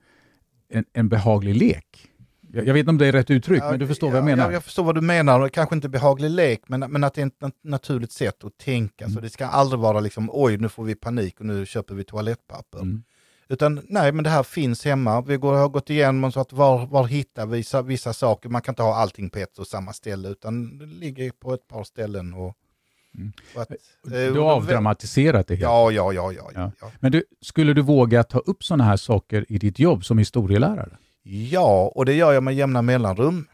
[0.69, 2.11] en, en behaglig lek.
[2.53, 4.17] Jag, jag vet inte om det är rätt uttryck, Ja, men du förstår ja, vad
[4.19, 4.43] jag menar.
[4.43, 7.25] Jag, jag förstår vad du menar, kanske inte behaglig lek, men, men att det är
[7.27, 9.05] ett nat- naturligt sätt att tänka.
[9.05, 9.23] Så Mm.
[9.23, 12.79] det ska aldrig vara liksom, oj nu får vi panik och nu köper vi toalettpapper.
[12.79, 13.03] Mm.
[13.49, 15.21] Utan nej, men det här finns hemma.
[15.21, 18.49] Vi går, har gått igenom så att var, var hittar vi vissa, vissa saker.
[18.49, 21.67] Man kan inte ha allting på ett och samma ställe, utan det ligger på ett
[21.67, 22.33] par ställen.
[22.33, 22.53] Och,
[23.17, 23.31] Mm.
[23.55, 25.63] att, eh, Du har avdramatiserat det helt.
[25.63, 26.51] Ja, ja, ja, ja.
[26.55, 26.71] Ja.
[26.81, 26.91] ja.
[26.99, 30.97] Men du, skulle du våga ta upp sådana här saker i ditt jobb som historielärare?
[31.23, 33.45] Ja, och det gör jag med jämna mellanrum.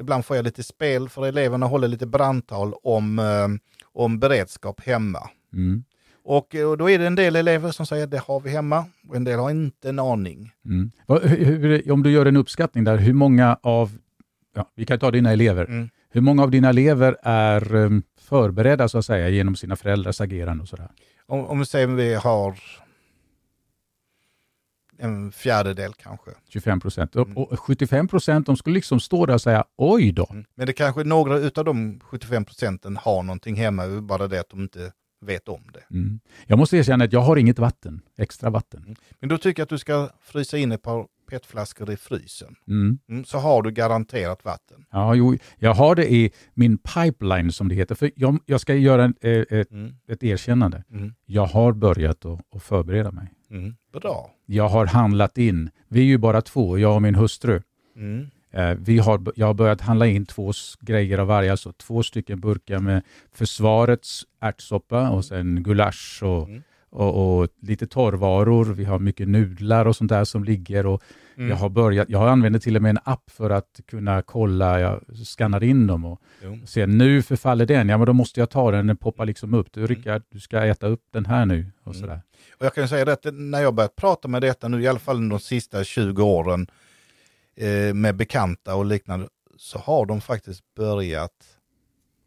[0.00, 3.48] Ibland får jag lite spel för eleverna håller lite brandtal om, eh,
[3.92, 5.18] om beredskap hemma.
[5.52, 5.84] Mm.
[6.24, 8.84] Och, eh, och då är det en del elever som säger det har vi hemma
[9.08, 10.50] och en del har inte en aning.
[10.64, 10.90] Mm.
[11.08, 13.90] Hur, hur, om du gör en uppskattning där, hur många av,
[14.56, 15.88] ja, vi kan ta dina elever, Mm.
[16.10, 20.62] hur många av dina elever är um, förberedda så att säga genom sina föräldrars agerande
[20.62, 20.90] och sådär?
[21.26, 22.58] Om, om vi säger att vi har
[24.98, 26.30] en fjärdedel kanske.
[26.48, 27.16] 25 procent.
[27.16, 27.36] Mm.
[27.36, 30.26] Och 75 procent, de skulle liksom stå där och säga oj då.
[30.30, 30.44] Mm.
[30.54, 34.50] Men det kanske några utav de 75 procenten har någonting hemma, är bara det att
[34.50, 35.94] de inte vet om det.
[35.94, 36.20] Mm.
[36.46, 38.96] Jag måste erkänna att jag har inget vatten, extra vatten.
[39.20, 42.54] Men då tycker jag att du ska frysa in ett par petflaskor i frysen.
[42.68, 42.98] Mm.
[43.08, 44.84] Mm, så har du garanterat vatten.
[44.90, 47.94] Ja, jo, jag har det i min pipeline som det heter.
[47.94, 49.94] För jag, jag ska göra en, eh, ett, Mm.
[50.08, 50.84] ett erkännande.
[50.90, 51.14] Mm.
[51.26, 53.28] Jag har börjat att, förbereda mig.
[53.50, 53.74] Mm.
[53.92, 54.30] Bra.
[54.46, 57.62] Jag har handlat in, vi är ju bara två, jag och min hustru.
[57.96, 58.26] Mm.
[58.50, 62.40] Eh, vi har, jag har börjat handla in två grejer av varje, alltså två stycken
[62.40, 63.02] burkar med
[63.32, 66.48] försvarets ärtsoppa och sen gulasch och.
[66.90, 68.64] Och, och lite torrvaror.
[68.64, 70.86] Vi har mycket nudlar och sånt där som ligger.
[70.86, 71.02] Och
[71.38, 71.48] Mm.
[71.50, 75.00] jag, har börjat, jag använder till och med en app för att kunna kolla, jag
[75.26, 76.58] skannar in dem och Jo.
[76.66, 79.72] ser nu förfaller den, ja men då måste jag ta den, den poppar liksom upp.
[79.72, 79.88] Du Mm.
[79.88, 82.00] Rickard, du ska äta upp den här nu och Mm.
[82.00, 82.22] sådär.
[82.58, 84.98] Och jag kan säga det att när jag börjat prata med detta nu, i alla
[84.98, 86.66] fall de sista 20 åren,
[87.56, 91.32] eh, med bekanta och liknande, så har de faktiskt börjat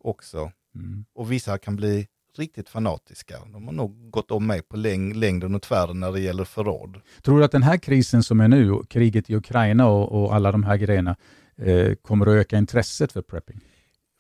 [0.04, 0.52] också.
[0.76, 1.06] Mm.
[1.16, 2.08] Och vissa kan bli
[2.40, 3.40] riktigt fanatiska.
[3.54, 7.02] De har nog gått om mig på läng- längden och tvären när det gäller förråd.
[7.22, 10.52] Tror du att den här krisen som är nu, kriget i Ukraina och, och alla
[10.52, 11.16] de här grejerna,
[11.58, 13.60] eh, kommer att öka intresset för prepping?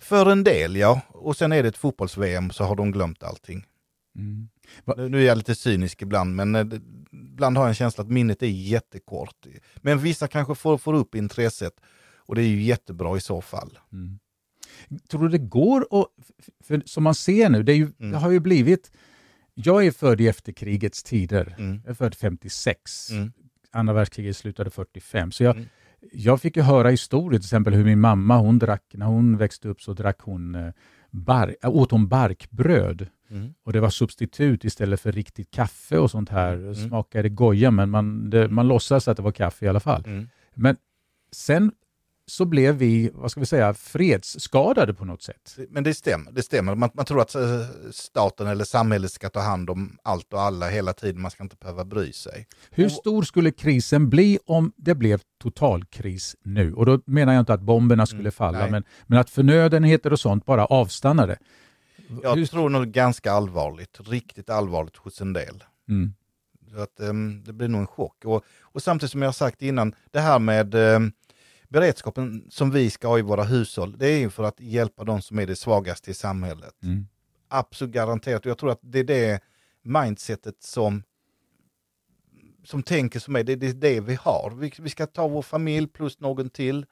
[0.01, 3.65] För en del ja, och sen är det ett fotbolls-VM så har de glömt allting.
[4.15, 4.49] Mm.
[5.11, 6.65] Nu är jag lite cynisk ibland, men eh,
[7.11, 9.45] ibland har jag en känsla att minnet är jättekort.
[9.75, 11.73] Men vissa kanske får, får upp intresset
[12.15, 13.79] och det är ju jättebra i så fall.
[13.93, 14.19] Mm.
[15.09, 16.07] Tror du det går att,
[16.63, 18.11] för som man ser nu, det, ju, Mm.
[18.11, 18.91] det har ju blivit,
[19.53, 21.81] jag är född i efterkrigets tider, Mm.
[21.83, 23.31] jag är född 56, Mm.
[23.71, 25.67] andra världskriget slutade 45, så jag, Mm.
[26.13, 29.67] jag fick ju höra historier till exempel hur min mamma, hon drack, när hon växte
[29.67, 30.71] upp så drack hon eh,
[31.11, 33.07] bar, äh, åt hon barkbröd.
[33.31, 33.53] Mm.
[33.63, 36.53] Och det var substitut istället för riktigt kaffe och sånt här.
[36.53, 36.75] Mm.
[36.75, 40.03] Smakade goja, men man, det, man låtsas att det var kaffe i alla fall.
[40.05, 40.29] Mm.
[40.53, 40.75] Men
[41.31, 41.71] sen
[42.29, 45.57] så blev vi, vad ska vi säga, fredsskadade på något sätt.
[45.69, 46.31] Men det stämmer.
[46.31, 46.75] Det stämmer.
[46.75, 47.41] Man, man tror att eh,
[47.91, 51.21] staten eller samhället ska ta hand om allt och alla hela tiden.
[51.21, 52.47] Man ska inte behöva bry sig.
[52.71, 56.73] Hur stor skulle krisen bli om det blev totalkris nu?
[56.73, 58.71] Och då menar jag inte att bomberna skulle Mm, falla, nej.
[58.71, 61.37] men, men att förnödenheter och sånt bara avstannade.
[62.23, 65.63] Jag Hur- tror nog ganska allvarligt, riktigt allvarligt hos en del.
[65.89, 66.13] Mm.
[66.77, 68.25] Att, ehm, det blir nog en chock.
[68.25, 71.11] Och, och samtidigt som jag har sagt innan, det här med ehm,
[71.69, 75.21] beredskapen som vi ska ha i våra hushåll, det är ju för att hjälpa de
[75.21, 76.83] som är det svagaste i samhället.
[76.83, 77.07] Mm.
[77.47, 78.45] Absolut garanterat.
[78.45, 79.41] Och jag tror att det är det
[79.81, 81.03] mindsetet som
[82.63, 84.53] som tänker som är, det, det är det vi har.
[84.57, 86.85] Vi, vi ska ta vår familj plus någon till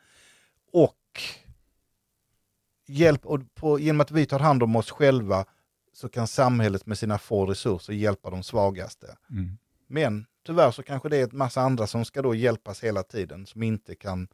[0.72, 1.22] och
[2.88, 5.46] hjälp, och på, genom att vi tar hand om oss själva
[5.94, 9.18] så kan samhället med sina få resurser hjälpa de svagaste.
[9.30, 9.58] Mm.
[9.88, 13.46] Men tyvärr så kanske det är ett massa andra som ska då hjälpas hela tiden
[13.46, 14.28] som inte kan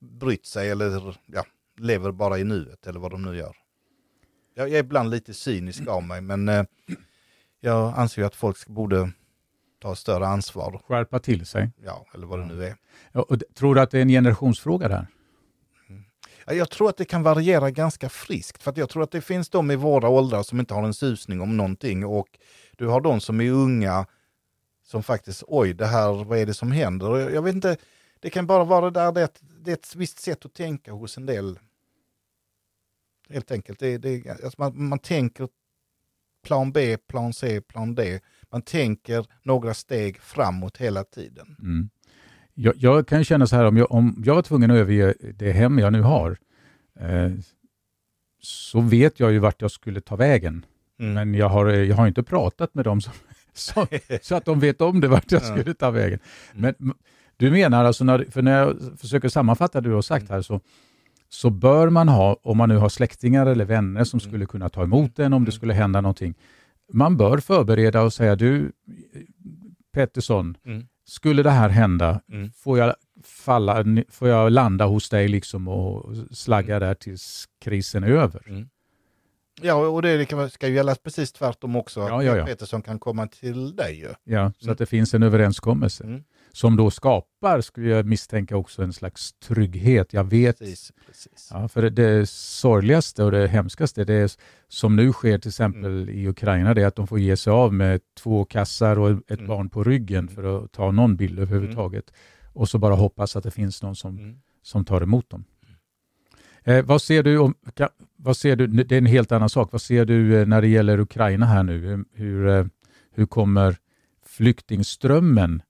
[0.00, 1.44] brytt sig eller ja,
[1.78, 3.56] lever bara i nuet eller vad de nu gör.
[4.54, 6.64] Jag är ibland lite cynisk av mig men eh,
[7.60, 9.10] jag anser att folk borde
[9.82, 10.82] ta större ansvar.
[10.88, 11.70] Skärpa till sig.
[11.84, 12.76] Ja, eller vad det nu är.
[13.12, 15.06] Ja, och tror du att det är en generationsfråga där?
[16.46, 18.62] Ja, Jag tror att det kan variera ganska friskt.
[18.62, 20.94] För att jag tror att det finns de i våra åldrar som inte har en
[20.94, 22.04] susning om någonting.
[22.06, 22.28] Och
[22.76, 24.06] du har de som är unga
[24.84, 27.18] som faktiskt, oj, det här, vad är det som händer?
[27.18, 27.76] Jag, jag vet inte,
[28.20, 31.16] det kan bara vara där det, ett- det är ett visst sätt att tänka hos
[31.16, 31.58] en del.
[33.28, 33.78] Helt enkelt.
[33.78, 35.48] Det, det, alltså man, man tänker
[36.44, 38.20] plan B, plan C, plan D.
[38.50, 41.56] Man tänker några steg framåt hela tiden.
[41.58, 41.90] Mm.
[42.54, 45.52] Jag, jag kan känna så här, om jag, om jag var tvungen att överge det
[45.52, 46.38] hem jag nu har,
[47.00, 47.30] eh,
[48.42, 50.66] så vet jag ju vart jag skulle ta vägen.
[50.98, 51.14] Mm.
[51.14, 53.12] Men jag har, jag har inte pratat med dem som,
[53.52, 53.86] så,
[54.22, 55.46] så att de vet om det, vart jag Ja.
[55.46, 56.18] skulle ta vägen.
[56.54, 56.74] Mm.
[56.78, 56.94] Men
[57.40, 60.34] du menar alltså, när, för när jag försöker sammanfatta det du har sagt Mm.
[60.34, 60.60] här, så,
[61.28, 64.28] så bör man ha, om man nu har släktingar eller vänner som Mm.
[64.30, 65.52] skulle kunna ta emot en om det Mm.
[65.52, 66.34] skulle hända någonting,
[66.92, 68.72] man bör förbereda och säga, du
[69.92, 70.86] Pettersson, Mm.
[71.04, 72.50] skulle det här hända, Mm.
[72.52, 78.08] får jag, falla, får jag landa hos dig liksom och slagga där tills krisen är
[78.10, 78.42] över?
[78.48, 78.68] Mm.
[79.62, 82.00] Ja, och det ska ju gälla precis tvärtom också.
[82.00, 82.46] Ja, ja, ja.
[82.46, 84.06] Petersson kan komma till dig.
[84.24, 84.72] Ja, så Mm.
[84.72, 86.22] att det finns en överenskommelse Mm.
[86.52, 90.12] Som då skapar, skulle jag misstänka, också en slags trygghet.
[90.12, 91.48] Jag vet, Precis, precis.
[91.52, 94.30] ja, för det, det sorgligaste och det hemskaste, det är,
[94.68, 96.08] som nu sker till exempel Mm.
[96.14, 99.30] i Ukraina, det är att de får ge sig av med två kassar och ett
[99.30, 99.46] Mm.
[99.46, 102.12] barn på ryggen för att ta någon bild överhuvudtaget.
[102.52, 104.36] Och så bara hoppas att det finns någon som Mm.
[104.62, 105.44] som tar emot dem.
[106.64, 107.54] Eh, vad ser du om,
[108.16, 110.68] vad ser du, det är en helt annan sak, vad ser du eh, när det
[110.68, 111.78] gäller Ukraina här nu?
[111.78, 112.64] Hur, hur, eh,
[113.12, 113.76] hur kommer
[114.26, 115.62] flyktingströmmen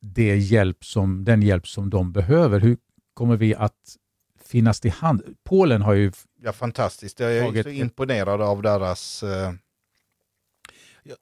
[0.00, 2.76] det hjälp som, den hjälp som de behöver, hur
[3.14, 3.96] kommer vi att
[4.44, 5.22] finnas till hand?
[5.44, 7.20] Polen har ju, Ja, fantastiskt.
[7.20, 9.22] Jag är Tagit så imponerad av deras...
[9.22, 9.52] Eh,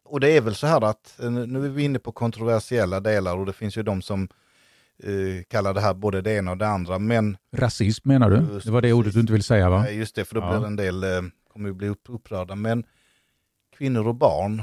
[0.04, 3.36] och det är väl så här att, eh, nu är vi inne på kontroversiella delar
[3.36, 4.28] och det finns ju de som
[5.02, 6.98] eh, kallar det här både det ena och det andra.
[6.98, 8.36] Men rasism menar du?
[8.36, 9.82] Just Det var det ordet du inte vill säga va?
[9.82, 10.58] Nej, just det, för då Ja.
[10.58, 11.22] blir en del, eh,
[11.52, 12.54] kommer ju bli upp, upprörda.
[12.54, 12.84] Men
[13.76, 14.62] kvinnor och barn,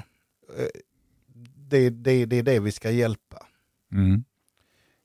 [1.55, 3.45] det, det, det är det vi ska hjälpa.
[3.95, 4.23] Mm.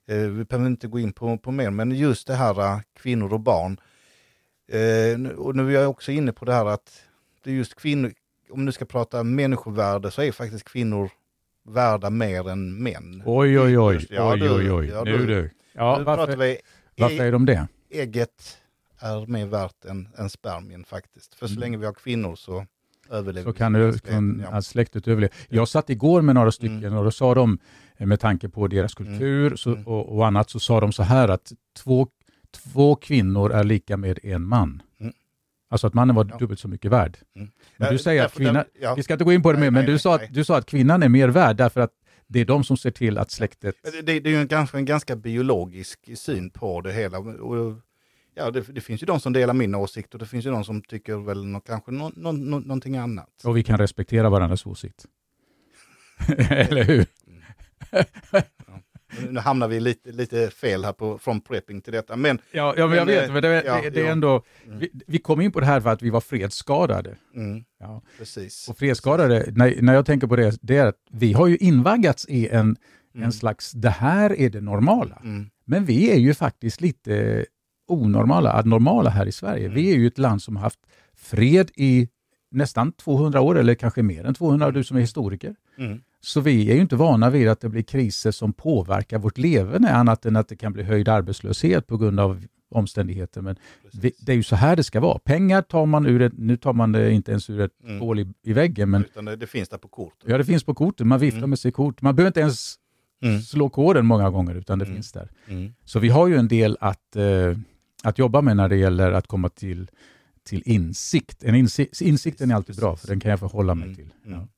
[0.09, 3.33] Eh, vi behöver inte gå in på, på mer, men just det här eh, kvinnor
[3.33, 3.81] och barn.
[4.73, 7.03] Eh, nu- och nu är jag också inne på det här att
[7.45, 8.13] det är just kvinnor,
[8.51, 11.11] om du ska prata människovärde så är faktiskt kvinnor
[11.69, 13.23] värda mer än män.
[13.27, 14.87] Oj, oj, oj, Ja, oj, du, oj, oj.
[14.87, 15.27] ja, nu du.
[15.27, 15.51] du.
[15.73, 16.59] Ja, nu pratar varför, vi,
[16.97, 17.69] varför är de det?
[17.91, 18.59] ägget
[18.99, 21.35] är mer värt än, än spermien faktiskt.
[21.35, 21.61] För så Mm.
[21.61, 22.67] länge vi har kvinnor så
[23.11, 24.63] överlever Så kan du, kan, ja.
[24.63, 25.33] släktet överleva.
[25.49, 26.97] Jag satt igår med några stycken Mm.
[26.99, 27.59] och då sa de,
[28.07, 29.87] med tanke på deras kultur så, Mm.
[29.87, 32.07] och, och annat, så sa de så här att två,
[32.51, 34.83] två kvinnor är lika med en man.
[35.01, 35.13] Mm.
[35.71, 36.39] Alltså att mannen var Ja.
[36.39, 37.19] dubbelt så mycket värd.
[37.37, 37.51] Mm.
[37.77, 38.95] Men du säger att kvinnan, ja.
[38.95, 40.27] vi ska inte gå in på det mer, men nej, du, sa nej.
[40.27, 41.93] att, du sa att kvinnan är mer värd därför att
[42.27, 43.75] det är de som ser till att släktet...
[43.83, 47.19] Det, det, det är ju en ganska, en ganska biologisk syn på det hela.
[47.19, 47.75] Och,
[48.35, 50.65] ja, det, det finns ju de som delar min åsikt och det finns ju de
[50.65, 53.29] som tycker väl nå, kanske nå, nå, nå, någonting annat.
[53.45, 55.07] Och vi kan respektera varandras åsikt.
[56.51, 57.07] Eller hur?
[59.31, 62.17] Nu hamnar vi lite, lite fel här på, från prepping till detta.
[62.17, 64.43] Men, ja, ja men jag vet, men det, ja, det, det är ändå...
[64.67, 64.79] Mm.
[64.79, 67.17] Vi, vi kom in på det här för att vi var fredsskadade.
[67.35, 68.03] mm, Ja.
[68.19, 68.69] precis.
[68.69, 72.27] Och fredsskadade, när, när jag tänker på det, det är att vi har ju invaggats
[72.29, 72.77] i en,
[73.15, 73.25] Mm.
[73.27, 75.21] en slags, det här är det normala.
[75.25, 77.47] Mm, Men vi är ju faktiskt lite
[77.89, 79.65] onormala, abnormala här i Sverige.
[79.65, 79.75] Mm.
[79.75, 80.79] Vi är ju ett land som har haft
[81.15, 82.09] fred i
[82.51, 85.55] nästan 200 år, eller kanske mer än 200, du som är historiker.
[86.21, 89.91] Så vi är ju inte vana vid att det blir kriser som påverkar vårt leverne,
[89.91, 93.41] annat än att det kan bli höjd arbetslöshet på grund av omständigheter.
[93.41, 93.57] Men
[93.93, 95.19] vi, det är ju så här det ska vara.
[95.19, 98.01] Pengar tar man ur ett, nu tar man det inte ens ur ett Mm.
[98.01, 100.15] hål i, i väggen, men Utan det, det finns där på kort.
[100.27, 101.09] ja, det finns på korten.
[101.09, 101.51] Man viftar Mm.
[101.51, 102.03] med sitt kort.
[102.03, 102.77] Man behöver inte ens
[103.23, 103.41] Mm.
[103.43, 104.97] slå koden många gånger, utan det Mm.
[104.97, 105.31] finns där.
[105.49, 105.73] Mm.
[105.85, 107.57] Så vi har ju en del att, eh,
[108.05, 109.91] att jobba med när det gäller att komma till,
[110.45, 111.45] till insikt.
[111.45, 112.01] En insikt.
[112.01, 113.97] Insikten är alltid bra, för den kan jag förhålla mig Mm.
[113.97, 114.13] till.
[114.27, 114.39] Mm.
[114.41, 114.49] Ja.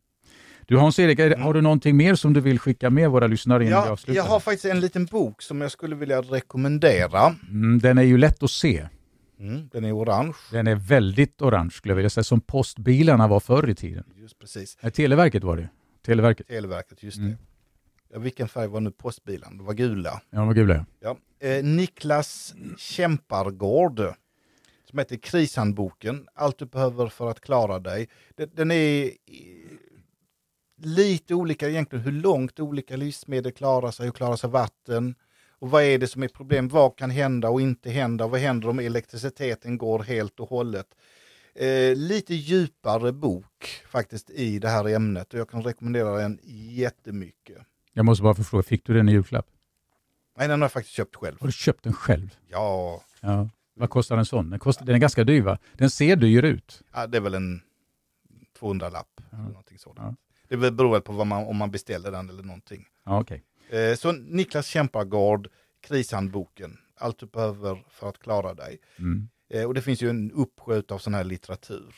[0.67, 3.83] Du Hans-Erik, det- har du någonting mer som du vill skicka med våra lyssnare innan
[3.83, 4.17] vi Ja, avslutar?
[4.17, 7.37] jag har faktiskt en liten bok som jag skulle vilja rekommendera.
[7.51, 8.89] Mm, den är ju lätt att se.
[9.41, 10.35] Mm, den är orange.
[10.51, 14.05] Den är väldigt orange skulle jag vilja säga, som postbilarna var förr i tiden.
[14.17, 14.79] Just precis.
[14.83, 15.69] Nej, Televerket var det.
[16.07, 16.49] Televerket.
[16.49, 17.31] Televerket, just Mm.
[17.31, 17.37] det.
[18.13, 19.59] Ja, vilken färg var nu postbilen?
[19.59, 20.21] Det var gula.
[20.31, 20.75] Ja, de var gula.
[20.75, 20.85] ja.
[21.41, 21.49] Ja.
[21.49, 24.01] Eh, Niklas Kämpargård
[24.91, 26.27] som heter Krishandboken.
[26.35, 28.09] Allt du behöver för att klara dig.
[28.55, 29.11] Den, är
[30.77, 35.14] lite olika egentligen hur långt olika livsmedel klarar sig och klarar sig vatten.
[35.59, 36.68] Och vad är det som är problem?
[36.68, 38.27] Vad kan hända och inte hända?
[38.27, 40.87] Vad händer om elektriciteten går helt och hållet?
[41.55, 47.59] Eh, lite djupare bok faktiskt i det här ämnet och jag kan rekommendera den jättemycket.
[47.93, 49.47] Jag måste bara förstå, fick du den i julklapp?
[50.39, 51.37] Nej, den har jag faktiskt köpt själv.
[51.41, 52.37] Har du köpt den själv?
[52.51, 53.49] Ja, Ja.
[53.75, 54.51] Vad kostar en sån?
[54.51, 55.59] Den, kostar, den är ganska dyr va?
[55.73, 56.83] Den ser dyr ut.
[56.93, 57.61] Ja, det är väl en
[58.61, 59.20] 200-lapp.
[59.31, 59.37] Ja.
[59.39, 59.99] Eller någonting sådant.
[60.20, 60.32] Ja.
[60.61, 62.86] Det beror på vad man, om man beställer den eller någonting.
[63.05, 63.44] Ja, okej.
[63.70, 65.48] Eh, så Niklas Kämpargård,
[65.80, 66.78] Krishandboken.
[66.96, 68.78] Allt du behöver för att klara dig.
[68.98, 69.28] Mm.
[69.55, 71.94] Eh, och det finns ju en uppsjö av sån här litteratur.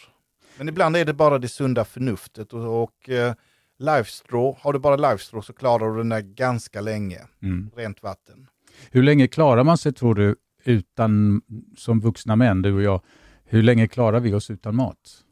[0.58, 2.52] Men ibland är det bara det sunda förnuftet.
[2.52, 3.34] Och, och eh,
[3.78, 7.20] Lifestraw, har du bara Lifestraw så klarar du den där ganska länge.
[7.42, 7.70] Mm.
[7.76, 8.46] Rent vatten.
[8.90, 11.42] Hur länge klarar man sig tror du utan,
[11.76, 13.00] som vuxna män, du och jag,
[13.44, 15.23] hur länge klarar vi oss utan mat?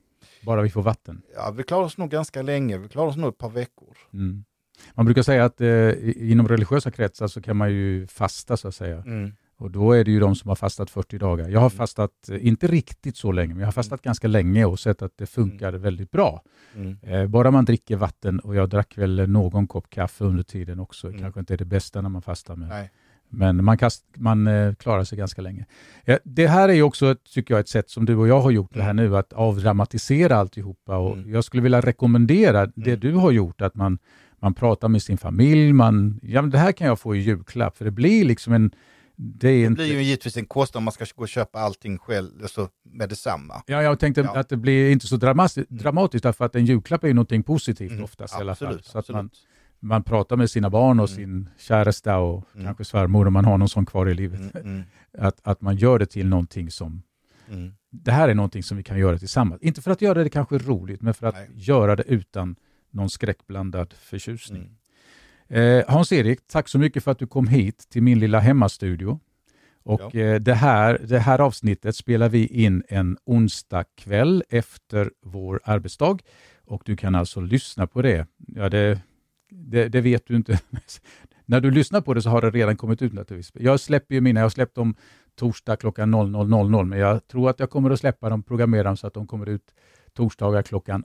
[0.42, 1.22] Bara vi får vatten.
[1.34, 2.78] Ja, vi klarar oss nog ganska länge.
[2.78, 3.96] Vi klarar oss nog ett par veckor.
[4.12, 4.44] Mm.
[4.94, 5.90] Man brukar säga att eh,
[6.30, 8.96] inom religiösa kretsar så kan man ju fasta så att säga.
[9.06, 9.32] Mm.
[9.56, 11.48] Och då är det ju de som har fastat 40 dagar.
[11.48, 11.76] Jag har Mm.
[11.76, 15.12] fastat, eh, inte riktigt så länge, men jag har fastat ganska länge och sett att
[15.16, 16.42] det funkar väldigt bra.
[16.74, 16.96] Mm.
[17.02, 21.08] Eh, bara man dricker vatten och jag drack väl någon kopp kaffe under tiden också.
[21.08, 21.20] Mm.
[21.20, 22.56] Kanske inte är det bästa när man fastar.
[22.56, 22.90] Men, Nej.
[23.32, 25.66] Men man, kast, man eh, klarar sig ganska länge.
[26.04, 28.40] Eh, det här är ju också, ett, tycker jag, ett sätt som du och jag
[28.40, 30.96] har gjort det här nu, att avdramatisera alltihopa.
[30.96, 31.30] Och Mm.
[31.32, 33.00] Jag skulle vilja rekommendera det Mm.
[33.00, 33.98] du har gjort, att man,
[34.40, 35.72] man pratar med sin familj.
[35.72, 38.70] Man, ja, men det här kan jag få i julklapp, för det blir liksom en...
[39.16, 41.98] Det Det inte, blir ju givetvis en kostnad om man ska gå och köpa allting
[41.98, 43.62] själv alltså med detsamma.
[43.66, 44.34] Ja, jag tänkte Ja.
[44.40, 47.90] att det blir inte så dramatiskt, dramatiskt därför att en julklapp är ju någonting positivt
[47.90, 48.68] Mm, oftast i alla fall.
[48.68, 49.46] Absolut, Så att man, absolut.
[49.82, 51.16] Man pratar med sina barn och Mm.
[51.16, 52.66] sin käresta och Mm.
[52.66, 54.40] kanske svärmor om man har någon sån kvar i livet.
[54.40, 54.82] Mm, mm,
[55.18, 57.02] Att, att man gör det till någonting som,
[57.50, 57.72] mm.
[57.90, 59.62] det här är någonting som vi kan göra tillsammans.
[59.62, 61.48] Inte för att göra det kanske roligt, men för att Nej.
[61.54, 62.56] göra det utan
[62.90, 64.62] någon skräckblandad förtjusning.
[65.48, 65.78] Mm.
[65.78, 69.20] Eh, Hans-Erik, tack så mycket för att du kom hit till min lilla hemmastudio.
[69.84, 75.60] Och eh, det, här, det här avsnittet spelar vi in en onsdag kväll efter vår
[75.64, 76.18] arbetsdag.
[76.66, 78.26] Och du kan alltså lyssna på det.
[78.46, 79.00] Ja, det,
[79.52, 80.60] det, det vet du inte.
[81.46, 83.62] När du lyssnar på det så har det redan kommit ut naturligtvis.
[83.62, 84.94] Jag släpper ju mina, jag har släppt dem
[85.34, 89.06] torsdag klockan 00.00 men jag tror att jag kommer att släppa dem, programmera dem så
[89.06, 89.74] att de kommer ut
[90.14, 91.04] torsdagar klockan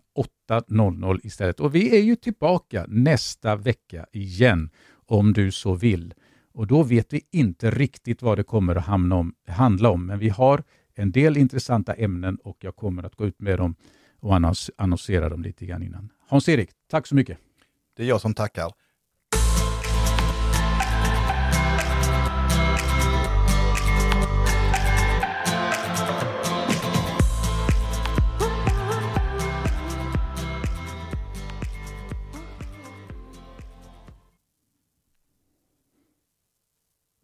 [0.50, 1.60] 8.00 istället.
[1.60, 4.70] Och vi är ju tillbaka nästa vecka igen
[5.06, 6.14] om du så vill.
[6.54, 10.20] Och då vet vi inte riktigt vad det kommer att hamna om, handla om, men
[10.20, 10.64] vi har
[10.96, 13.76] en del intressanta ämnen och jag kommer att gå ut med dem
[14.20, 16.10] och annons, annonsera dem lite grann innan.
[16.28, 17.38] Hans-Erik, tack så mycket.
[17.98, 18.72] Det är jag som tackar.